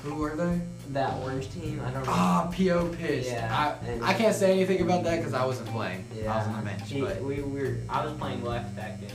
Who 0.06 0.14
were 0.16 0.36
they? 0.36 0.62
That 0.94 1.16
orange 1.24 1.50
team, 1.50 1.82
I 1.84 1.90
don't 1.90 2.06
know. 2.06 2.12
Ah, 2.14 2.52
PO 2.56 2.90
pitched. 2.90 3.26
Yeah, 3.28 3.76
I, 3.82 4.12
I 4.12 4.14
can't 4.14 4.36
say 4.36 4.52
anything 4.52 4.82
about 4.82 5.04
that 5.04 5.18
because 5.18 5.34
I 5.34 5.44
wasn't 5.44 5.68
playing. 5.70 6.06
Yeah. 6.16 6.32
I 6.32 6.38
was 6.38 6.48
on 6.48 6.58
the 6.58 6.62
bench. 6.70 6.92
He- 6.92 7.02
but 7.02 7.22
we, 7.24 7.42
we 7.42 7.62
were, 7.64 7.78
I 7.90 8.06
was 8.06 8.14
playing 8.20 8.44
left 8.44 8.76
that 8.76 9.02
game. 9.02 9.10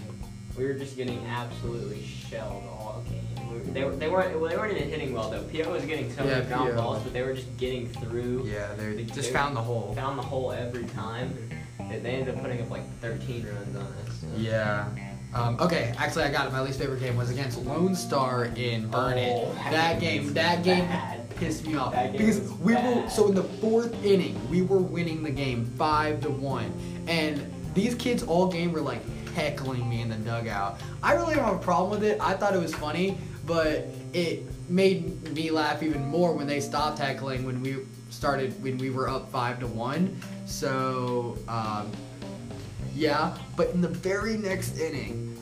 We 0.59 0.65
were 0.67 0.75
just 0.75 0.97
getting 0.97 1.25
absolutely 1.27 2.03
shelled 2.05 2.65
all 2.67 3.05
game. 3.09 3.53
We, 3.53 3.59
they, 3.71 3.85
were- 3.85 3.95
they 3.95 4.09
weren't 4.09 4.39
well, 4.41 4.51
they 4.51 4.57
weren't 4.57 4.77
even 4.77 4.89
hitting 4.91 5.13
well 5.15 5.31
though. 5.31 5.45
PO 5.45 5.71
was 5.71 5.85
getting 5.85 6.13
so 6.13 6.25
Yeah, 6.25 6.31
many 6.39 6.47
ground 6.47 6.75
balls, 6.77 7.03
but 7.05 7.13
they 7.13 7.23
were 7.23 7.35
just 7.35 7.57
getting 7.57 7.87
through. 7.87 8.47
yeah, 8.47 8.75
they 8.75 8.97
They- 8.97 9.05
just 9.05 9.15
they 9.29 9.33
found 9.33 9.55
the 9.55 9.63
hole. 9.63 9.95
Found 9.95 10.19
the 10.19 10.23
hole 10.23 10.51
every 10.51 10.85
time. 10.87 11.33
They, 11.89 12.01
they 12.01 12.11
ended 12.17 12.35
up 12.35 12.43
putting 12.43 12.61
up 12.63 12.69
like 12.71 12.83
13 13.01 13.47
runs 13.47 13.77
on 13.77 13.83
us. 13.83 14.21
so. 14.21 14.27
Yeah. 14.37 14.89
Um, 15.33 15.57
okay, 15.61 15.95
actually, 15.97 16.25
I 16.25 16.31
got 16.33 16.49
it. 16.49 16.53
My 16.53 16.61
least 16.61 16.79
favorite 16.79 17.01
game 17.01 17.17
was 17.17 17.31
against 17.31 17.65
Lone 17.65 17.95
Star 17.95 18.47
in 18.57 18.89
Burnet. 18.89 19.33
Oh, 19.37 19.53
that 19.55 19.71
that 19.71 20.01
game, 20.01 20.35
that 20.35 20.65
game 20.65 20.87
bad. 20.87 21.37
pissed 21.37 21.67
me 21.67 21.77
off 21.77 21.95
because 22.11 22.51
we 22.55 22.75
were 22.75 23.09
so 23.09 23.29
in 23.29 23.35
the 23.35 23.45
fourth 23.45 24.05
inning 24.05 24.37
we 24.51 24.63
were 24.63 24.79
winning 24.79 25.23
the 25.23 25.31
game 25.31 25.65
five 25.77 26.21
to 26.23 26.31
one, 26.31 26.73
and 27.07 27.53
these 27.75 27.95
kids 27.95 28.25
all 28.25 28.49
game 28.49 28.73
were 28.73 28.81
like 28.81 29.03
heckling 29.35 29.89
me 29.89 30.01
in 30.01 30.09
the 30.09 30.17
dugout. 30.17 30.81
I 31.03 31.13
really 31.15 31.37
don't 31.37 31.45
have 31.45 31.55
a 31.55 31.59
problem 31.59 31.91
with 31.91 32.03
it. 32.03 32.21
I 32.21 32.35
thought 32.35 32.55
it 32.55 32.61
was 32.61 32.75
funny, 32.75 33.17
but 33.47 33.87
it 34.13 34.43
made 34.69 35.33
me 35.33 35.53
laugh 35.53 35.85
even 35.85 36.05
more 36.07 36.33
when 36.35 36.49
they 36.49 36.59
stopped 36.59 36.99
heckling 36.99 37.45
when 37.47 37.63
we 37.63 37.77
started 38.11 38.61
when 38.65 38.79
we 38.79 38.91
were 38.91 39.09
up 39.09 39.31
five 39.31 39.61
to 39.61 39.69
one. 39.69 40.21
So. 40.47 41.39
Um, 41.47 41.93
yeah, 42.95 43.37
but 43.57 43.71
in 43.71 43.81
the 43.81 43.89
very 43.89 44.37
next 44.37 44.79
inning, 44.79 45.37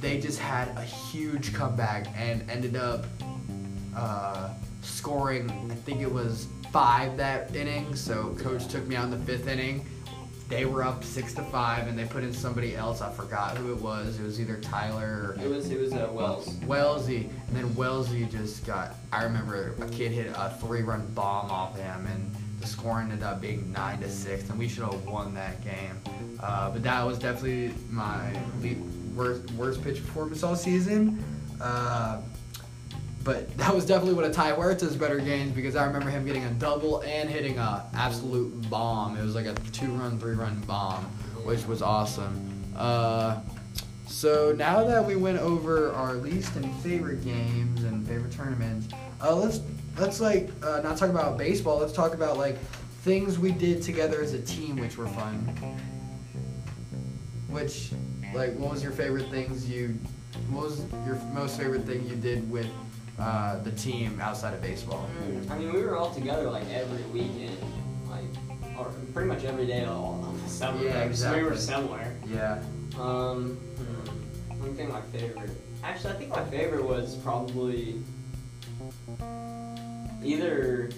they 0.00 0.20
just 0.20 0.38
had 0.38 0.68
a 0.76 0.82
huge 0.82 1.54
comeback 1.54 2.06
and 2.16 2.48
ended 2.50 2.76
up 2.76 3.06
uh, 3.96 4.50
scoring. 4.82 5.50
I 5.70 5.74
think 5.74 6.00
it 6.00 6.12
was 6.12 6.48
five 6.72 7.16
that 7.18 7.54
inning. 7.54 7.94
So 7.94 8.34
coach 8.38 8.66
took 8.68 8.86
me 8.86 8.96
out 8.96 9.04
in 9.04 9.10
the 9.10 9.18
fifth 9.18 9.46
inning. 9.46 9.86
They 10.48 10.66
were 10.66 10.82
up 10.82 11.02
six 11.02 11.32
to 11.34 11.42
five, 11.44 11.86
and 11.86 11.98
they 11.98 12.04
put 12.04 12.24
in 12.24 12.32
somebody 12.34 12.76
else. 12.76 13.00
I 13.00 13.10
forgot 13.10 13.56
who 13.56 13.72
it 13.72 13.80
was. 13.80 14.18
It 14.18 14.22
was 14.22 14.38
either 14.38 14.58
Tyler 14.58 15.36
or 15.38 15.42
It 15.42 15.48
was 15.48 15.70
it 15.70 15.80
was 15.80 15.94
uh, 15.94 16.10
Wells. 16.12 16.54
Wellesley, 16.66 17.30
and 17.48 17.56
then 17.56 17.74
Wellesley 17.74 18.24
just 18.26 18.66
got. 18.66 18.96
I 19.12 19.22
remember 19.22 19.74
a 19.80 19.88
kid 19.88 20.12
hit 20.12 20.26
a 20.36 20.50
three-run 20.60 21.06
bomb 21.14 21.50
off 21.50 21.78
him, 21.78 22.06
and 22.06 22.36
the 22.62 22.68
score 22.68 23.00
ended 23.00 23.22
up 23.22 23.40
being 23.40 23.70
nine 23.72 24.00
to 24.00 24.08
six, 24.08 24.48
and 24.48 24.58
we 24.58 24.68
should 24.68 24.84
have 24.84 25.04
won 25.04 25.34
that 25.34 25.62
game. 25.62 26.00
Uh, 26.40 26.70
but 26.70 26.82
that 26.82 27.04
was 27.04 27.18
definitely 27.18 27.74
my 27.90 28.34
worst 29.14 29.50
worst 29.52 29.82
pitch 29.82 30.04
performance 30.04 30.42
all 30.42 30.56
season. 30.56 31.22
Uh, 31.60 32.20
but 33.24 33.54
that 33.58 33.74
was 33.74 33.84
definitely 33.84 34.14
one 34.14 34.24
of 34.24 34.32
Ty 34.32 34.52
Huerta's 34.52 34.96
better 34.96 35.18
games 35.18 35.52
because 35.52 35.76
I 35.76 35.84
remember 35.84 36.08
him 36.08 36.24
getting 36.24 36.44
a 36.44 36.50
double 36.52 37.00
and 37.02 37.28
hitting 37.28 37.58
a 37.58 37.84
absolute 37.94 38.70
bomb. 38.70 39.16
It 39.16 39.22
was 39.22 39.34
like 39.34 39.46
a 39.46 39.54
two-run, 39.72 40.18
three-run 40.18 40.60
bomb, 40.66 41.04
which 41.44 41.66
was 41.66 41.82
awesome. 41.82 42.48
Uh, 42.76 43.40
so 44.06 44.54
now 44.56 44.84
that 44.84 45.04
we 45.04 45.16
went 45.16 45.38
over 45.38 45.92
our 45.92 46.14
least 46.14 46.54
and 46.56 46.72
favorite 46.76 47.24
games 47.24 47.82
and 47.84 48.06
favorite 48.06 48.32
tournaments, 48.32 48.88
uh, 49.22 49.34
let's 49.34 49.60
let's 49.98 50.20
like 50.20 50.50
uh, 50.62 50.80
not 50.82 50.96
talk 50.96 51.10
about 51.10 51.38
baseball. 51.38 51.78
Let's 51.78 51.92
talk 51.92 52.14
about 52.14 52.36
like 52.36 52.58
things 53.02 53.38
we 53.38 53.52
did 53.52 53.82
together 53.82 54.22
as 54.22 54.32
a 54.32 54.42
team, 54.42 54.76
which 54.76 54.96
were 54.96 55.08
fun. 55.08 55.38
Which, 57.48 57.90
like, 58.34 58.54
what 58.54 58.70
was 58.70 58.82
your 58.82 58.92
favorite 58.92 59.28
things 59.28 59.68
you? 59.68 59.98
What 60.50 60.64
was 60.64 60.84
your 61.06 61.16
most 61.34 61.58
favorite 61.58 61.84
thing 61.84 62.06
you 62.08 62.16
did 62.16 62.50
with 62.50 62.68
uh, 63.18 63.58
the 63.58 63.72
team 63.72 64.18
outside 64.20 64.54
of 64.54 64.62
baseball? 64.62 65.06
I 65.50 65.58
mean, 65.58 65.72
we 65.72 65.82
were 65.82 65.96
all 65.96 66.14
together 66.14 66.50
like 66.50 66.68
every 66.70 67.02
weekend, 67.04 67.56
like 68.08 68.24
or 68.78 68.86
pretty 69.12 69.28
much 69.28 69.44
every 69.44 69.66
day 69.66 69.84
all 69.84 70.24
of 70.26 70.42
the 70.42 70.48
summer. 70.48 70.82
Yeah, 70.82 71.04
like, 71.04 71.14
so 71.14 71.36
We 71.36 71.42
were 71.42 71.56
somewhere. 71.56 72.14
Yeah. 72.26 72.62
Um, 72.98 73.56
hmm, 73.56 74.60
let 74.60 74.70
me 74.70 74.74
think 74.74 74.90
my 74.90 75.02
favorite. 75.02 75.50
Actually, 75.84 76.14
I 76.14 76.16
think 76.16 76.30
my 76.30 76.44
favorite 76.44 76.84
was 76.84 77.16
probably 77.16 78.02
either 80.24 80.90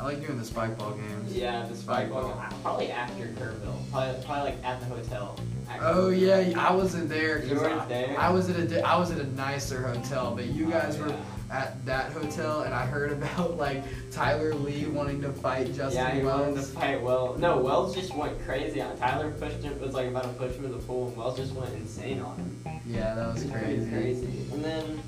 I 0.00 0.04
like 0.04 0.24
doing 0.26 0.38
the 0.38 0.44
spike 0.44 0.76
ball 0.78 0.92
games. 0.92 1.32
yeah 1.32 1.64
the 1.66 1.76
spike 1.76 2.10
ball. 2.10 2.22
ball. 2.22 2.44
Probably 2.62 2.90
after 2.90 3.26
Kerrville. 3.28 3.90
Probably, 3.92 4.24
probably 4.24 4.50
like 4.52 4.64
at 4.64 4.80
the 4.80 4.86
hotel. 4.86 5.38
Oh 5.80 6.08
Kerrville. 6.10 6.50
yeah, 6.52 6.60
I 6.68 6.72
wasn't 6.72 7.08
there. 7.08 7.44
You 7.44 7.54
weren't 7.56 7.80
I, 7.82 7.86
there? 7.86 8.18
I 8.18 8.30
was 8.30 8.48
at 8.50 8.56
a 8.56 8.66
di- 8.66 8.80
I 8.80 8.96
was 8.96 9.10
at 9.12 9.18
a 9.20 9.26
nicer 9.34 9.80
hotel, 9.86 10.34
but 10.34 10.46
you 10.46 10.66
Oh, 10.68 10.70
guys 10.70 10.98
were 10.98 11.14
at 11.52 11.84
that 11.84 12.10
hotel, 12.12 12.62
and 12.62 12.72
I 12.74 12.84
heard 12.86 13.12
about 13.12 13.56
like 13.66 13.84
Tyler 14.10 14.54
Lee 14.54 14.86
wanting 14.86 15.20
to 15.22 15.32
fight 15.32 15.66
Justin 15.74 15.92
yeah, 15.92 16.10
he 16.14 16.22
wanted 16.22 16.46
to 16.46 16.52
Wells. 16.54 16.70
fight 16.72 17.00
Wells. 17.02 17.38
No, 17.38 17.58
Wells 17.58 17.94
just 17.94 18.12
went 18.16 18.42
crazy 18.44 18.80
on 18.80 18.96
Tyler. 18.96 19.30
Pushed 19.32 19.62
him. 19.62 19.78
Was 19.80 19.92
like 19.94 20.08
about 20.08 20.24
to 20.24 20.30
push 20.30 20.56
him 20.56 20.64
in 20.64 20.72
the 20.72 20.78
pool, 20.78 21.08
and 21.08 21.16
Wells 21.16 21.36
just 21.36 21.52
went 21.52 21.72
insane 21.74 22.20
on 22.20 22.36
him. 22.38 22.80
Yeah, 22.86 23.14
that 23.14 23.34
was 23.34 23.42
It 23.44 23.52
crazy. 23.52 23.88
Crazy. 23.90 24.46
And 24.52 24.64
then 24.64 25.00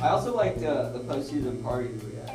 I 0.00 0.08
also 0.08 0.34
liked 0.36 0.62
uh, 0.62 0.90
the 0.90 1.00
postseason 1.00 1.62
party 1.62 1.88
we 1.88 2.14
had. 2.16 2.30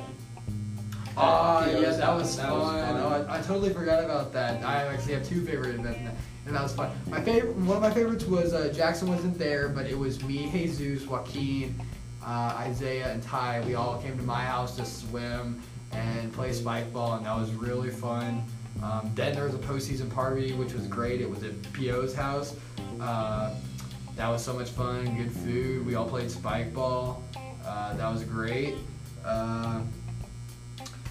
At 1.18 1.18
yeah, 1.18 1.66
Theo's 1.66 1.98
that 1.98 2.06
house. 2.06 2.22
was 2.22 2.36
fun. 2.38 2.50
Oh, 2.50 3.26
I, 3.30 3.38
I 3.40 3.42
totally 3.42 3.74
forgot 3.74 4.04
about 4.04 4.34
that. 4.34 4.64
I 4.64 4.88
actually 4.88 5.14
have 5.14 5.28
two 5.28 5.46
favorite 5.46 5.76
events, 5.76 6.00
and 6.46 6.56
that 6.56 6.64
was 6.64 6.74
fun. 6.74 6.90
My 7.08 7.22
favorite, 7.22 7.56
one 7.58 7.76
of 7.78 7.84
my 7.84 7.92
favorites 7.92 8.26
was 8.26 8.54
uh, 8.54 8.72
Jackson 8.74 9.10
wasn't 9.10 9.38
there, 9.38 9.68
but 9.70 9.86
it 9.86 9.98
was 9.98 10.24
me, 10.24 10.50
Jesus, 10.52 11.06
Joaquin, 11.06 11.80
uh, 12.26 12.56
Isaiah, 12.58 13.12
and 13.12 13.22
Ty. 13.22 13.62
We 13.68 13.76
all 13.76 14.02
came 14.02 14.18
to 14.18 14.24
my 14.24 14.44
house 14.44 14.76
to 14.78 14.86
swim 14.86 15.62
and 15.92 16.34
play 16.34 16.54
spike 16.54 16.92
ball, 16.94 17.16
and 17.16 17.26
that 17.26 17.38
was 17.38 17.52
really 17.52 17.90
fun. 17.90 18.44
Um, 18.82 19.12
then 19.14 19.36
there 19.36 19.44
was 19.44 19.54
a 19.54 19.60
postseason 19.60 20.10
party, 20.10 20.54
which 20.54 20.74
was 20.74 20.88
great. 20.88 21.22
It 21.22 21.30
was 21.30 21.44
at 21.44 21.52
PO's 21.74 22.16
house. 22.16 22.56
Uh, 23.00 23.54
that 24.16 24.30
was 24.30 24.44
so 24.44 24.54
much 24.54 24.70
fun. 24.70 25.16
Good 25.18 25.32
food. 25.32 25.86
We 25.86 25.96
all 25.96 26.08
played 26.08 26.32
spike 26.32 26.74
ball. 26.74 27.22
Uh, 27.66 27.94
that 27.96 28.12
was 28.12 28.24
great. 28.24 28.76
Uh, 29.26 29.82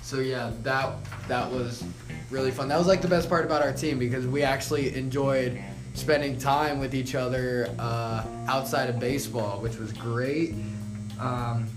so 0.03 0.19
yeah, 0.21 0.53
that 0.63 0.95
that 1.29 1.51
was 1.51 1.85
really 2.31 2.51
fun. 2.51 2.69
That 2.69 2.79
was 2.79 2.87
like 2.87 3.01
the 3.01 3.09
best 3.09 3.29
part 3.29 3.45
about 3.45 3.63
our 3.63 3.73
team 3.73 3.99
because 3.99 4.27
we 4.27 4.43
actually 4.43 4.95
enjoyed 4.97 5.63
spending 5.95 6.39
time 6.39 6.79
with 6.81 6.95
each 6.95 7.15
other 7.15 7.73
uh, 7.79 8.25
outside 8.49 8.89
of 8.89 8.99
baseball, 8.99 9.61
which 9.61 9.77
was 9.77 9.93
great. 9.93 10.55
Um, 11.21 11.69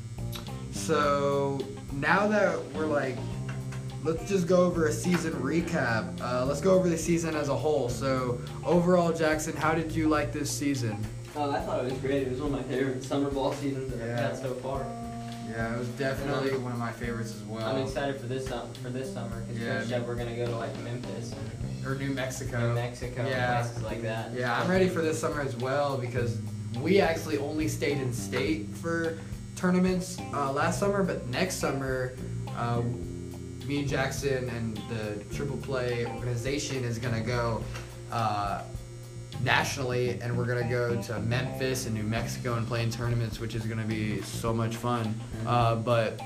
so 0.71 1.59
now 1.91 2.27
that 2.27 2.63
we're 2.73 2.85
like, 2.85 3.17
let's 4.03 4.27
just 4.27 4.47
go 4.47 4.63
over 4.65 4.87
a 4.87 4.91
season 4.91 5.33
recap. 5.33 6.19
Uh, 6.21 6.45
let's 6.45 6.61
go 6.61 6.73
over 6.73 6.89
the 6.89 6.97
season 6.97 7.35
as 7.35 7.49
a 7.49 7.55
whole. 7.55 7.89
So 7.89 8.41
overall, 8.65 9.13
Jackson, 9.13 9.55
how 9.55 9.73
did 9.73 9.91
you 9.91 10.09
like 10.09 10.31
this 10.31 10.51
season? 10.51 10.97
Oh, 11.35 11.49
I 11.51 11.59
thought 11.61 11.79
it 11.83 11.91
was 11.91 11.99
great. 11.99 12.23
It 12.23 12.31
was 12.31 12.41
one 12.41 12.53
of 12.53 12.59
my 12.59 12.63
favorite 12.73 13.03
summer 13.03 13.29
ball 13.31 13.53
seasons 13.53 13.91
that 13.91 14.05
Yeah. 14.05 14.13
I've 14.13 14.19
had 14.19 14.37
so 14.37 14.53
far. 14.55 14.85
Yeah, 15.49 15.75
it 15.75 15.79
was 15.79 15.87
definitely 15.89 16.57
one 16.57 16.71
of 16.71 16.77
my 16.79 16.91
favorites 16.91 17.33
as 17.35 17.41
well. 17.43 17.65
I'm 17.75 17.81
excited 17.81 18.19
for 18.19 18.27
this 18.27 18.47
sum- 18.47 18.71
for 18.81 18.89
this 18.89 19.11
summer 19.13 19.41
because 19.47 19.61
Yeah. 19.61 19.83
Said 19.85 20.07
we're 20.07 20.15
gonna 20.15 20.35
go 20.35 20.45
to 20.45 20.55
like 20.57 20.77
Memphis 20.83 21.31
and 21.31 21.85
or 21.85 21.95
New 21.95 22.09
Mexico. 22.11 22.69
New 22.69 22.73
Mexico 22.75 23.27
Yeah. 23.27 23.57
and 23.59 23.65
places 23.67 23.83
like 23.83 24.01
that. 24.03 24.31
Yeah, 24.33 24.59
I'm 24.59 24.69
ready 24.69 24.87
for 24.89 25.01
this 25.01 25.19
summer 25.19 25.41
as 25.41 25.55
well 25.57 25.97
because 25.97 26.37
we 26.81 27.01
actually 27.01 27.37
only 27.39 27.67
stayed 27.67 27.97
in 27.99 28.13
state 28.13 28.67
for 28.81 29.17
tournaments 29.55 30.17
uh, 30.33 30.51
last 30.51 30.79
summer, 30.79 31.03
but 31.03 31.27
next 31.27 31.55
summer, 31.55 32.13
uh, 32.57 32.81
me 33.67 33.79
and 33.79 33.87
Jackson 33.87 34.49
and 34.49 34.77
the 34.89 35.35
Triple 35.35 35.57
Play 35.57 36.05
organization 36.05 36.83
is 36.83 36.97
gonna 36.99 37.21
go 37.21 37.61
uh, 38.11 38.61
nationally, 39.41 40.19
and 40.21 40.37
we're 40.37 40.45
gonna 40.45 40.69
go 40.69 41.01
to 41.01 41.19
Memphis 41.19 41.85
and 41.85 41.95
New 41.95 42.03
Mexico 42.03 42.55
and 42.55 42.67
play 42.67 42.83
in 42.83 42.91
tournaments, 42.91 43.39
which 43.39 43.55
is 43.55 43.65
gonna 43.65 43.83
be 43.83 44.21
so 44.21 44.53
much 44.53 44.75
fun. 44.75 45.19
Uh, 45.45 45.75
but 45.75 46.19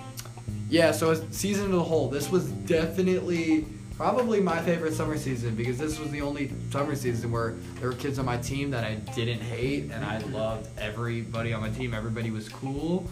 yeah, 0.70 0.92
so 0.92 1.14
season 1.32 1.70
as 1.70 1.78
a 1.78 1.84
whole, 1.84 2.10
this 2.10 2.30
was 2.30 2.50
definitely 2.50 3.66
probably 3.98 4.40
my 4.40 4.62
favorite 4.62 4.94
summer 4.94 5.18
season 5.18 5.56
because 5.56 5.78
this 5.78 5.98
was 6.00 6.12
the 6.12 6.22
only 6.22 6.52
summer 6.70 6.96
season 6.96 7.32
where 7.32 7.56
there 7.80 7.90
were 7.90 7.96
kids 7.96 8.20
on 8.20 8.26
my 8.26 8.38
team 8.38 8.70
that 8.70 8.84
I 8.84 8.96
didn't 9.16 9.42
hate 9.42 9.92
and 9.92 10.06
I 10.06 10.20
loved 10.20 10.70
everybody 10.78 11.52
on 11.52 11.62
my 11.62 11.72
team. 11.72 11.96
Everybody 11.96 12.30
was 12.30 12.48
cool. 12.48 13.08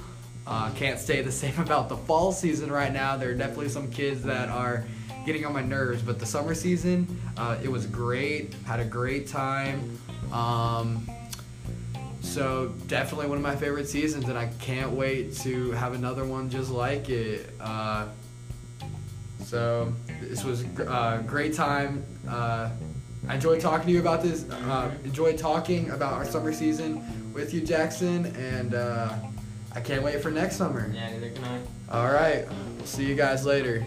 Uh, 0.47 0.71
can't 0.71 0.99
say 0.99 1.21
the 1.21 1.31
same 1.43 1.57
about 1.59 1.89
the 1.89 1.97
fall 1.97 2.31
season 2.31 2.71
right 2.71 2.93
now. 2.93 3.17
There 3.17 3.29
are 3.31 3.35
definitely 3.35 3.69
some 3.69 3.89
kids 3.89 4.23
that 4.23 4.49
are 4.49 4.85
getting 5.25 5.45
on 5.45 5.53
my 5.53 5.61
nerves, 5.61 6.01
but 6.01 6.19
the 6.19 6.25
summer 6.25 6.53
season, 6.53 7.19
uh, 7.37 7.57
it 7.63 7.69
was 7.69 7.87
great. 7.87 8.53
Had 8.65 8.79
a 8.79 8.85
great 8.85 9.27
time. 9.27 9.99
Um, 10.31 11.09
so 12.21 12.73
definitely 12.87 13.27
one 13.27 13.37
of 13.37 13.43
my 13.43 13.55
favorite 13.55 13.87
seasons, 13.87 14.29
and 14.29 14.37
I 14.37 14.47
can't 14.59 14.91
wait 14.91 15.35
to 15.37 15.71
have 15.71 15.93
another 15.93 16.25
one 16.25 16.49
just 16.49 16.69
like 16.69 17.09
it. 17.09 17.49
Uh, 17.59 18.07
so 19.43 19.93
this 20.21 20.43
was 20.43 20.63
a 20.63 21.23
great 21.25 21.53
time. 21.53 22.03
Uh, 22.27 22.69
I 23.27 23.35
enjoyed 23.35 23.59
talking 23.61 23.87
to 23.87 23.93
you 23.93 23.99
about 23.99 24.21
this. 24.21 24.49
Uh, 24.49 24.91
enjoyed 25.03 25.37
talking 25.37 25.89
about 25.89 26.13
our 26.13 26.25
summer 26.25 26.53
season 26.53 27.33
with 27.33 27.53
you, 27.53 27.61
Jackson, 27.61 28.27
and 28.35 28.75
uh, 28.75 29.15
I 29.75 29.81
can't 29.81 30.03
wait 30.03 30.21
for 30.21 30.31
next 30.31 30.55
summer. 30.55 30.89
Yeah, 30.93 31.09
neither 31.11 31.29
can 31.31 31.43
I. 31.43 31.59
All 31.91 32.11
right, 32.11 32.47
we'll 32.77 32.85
see 32.85 33.05
you 33.05 33.15
guys 33.15 33.45
later. 33.45 33.85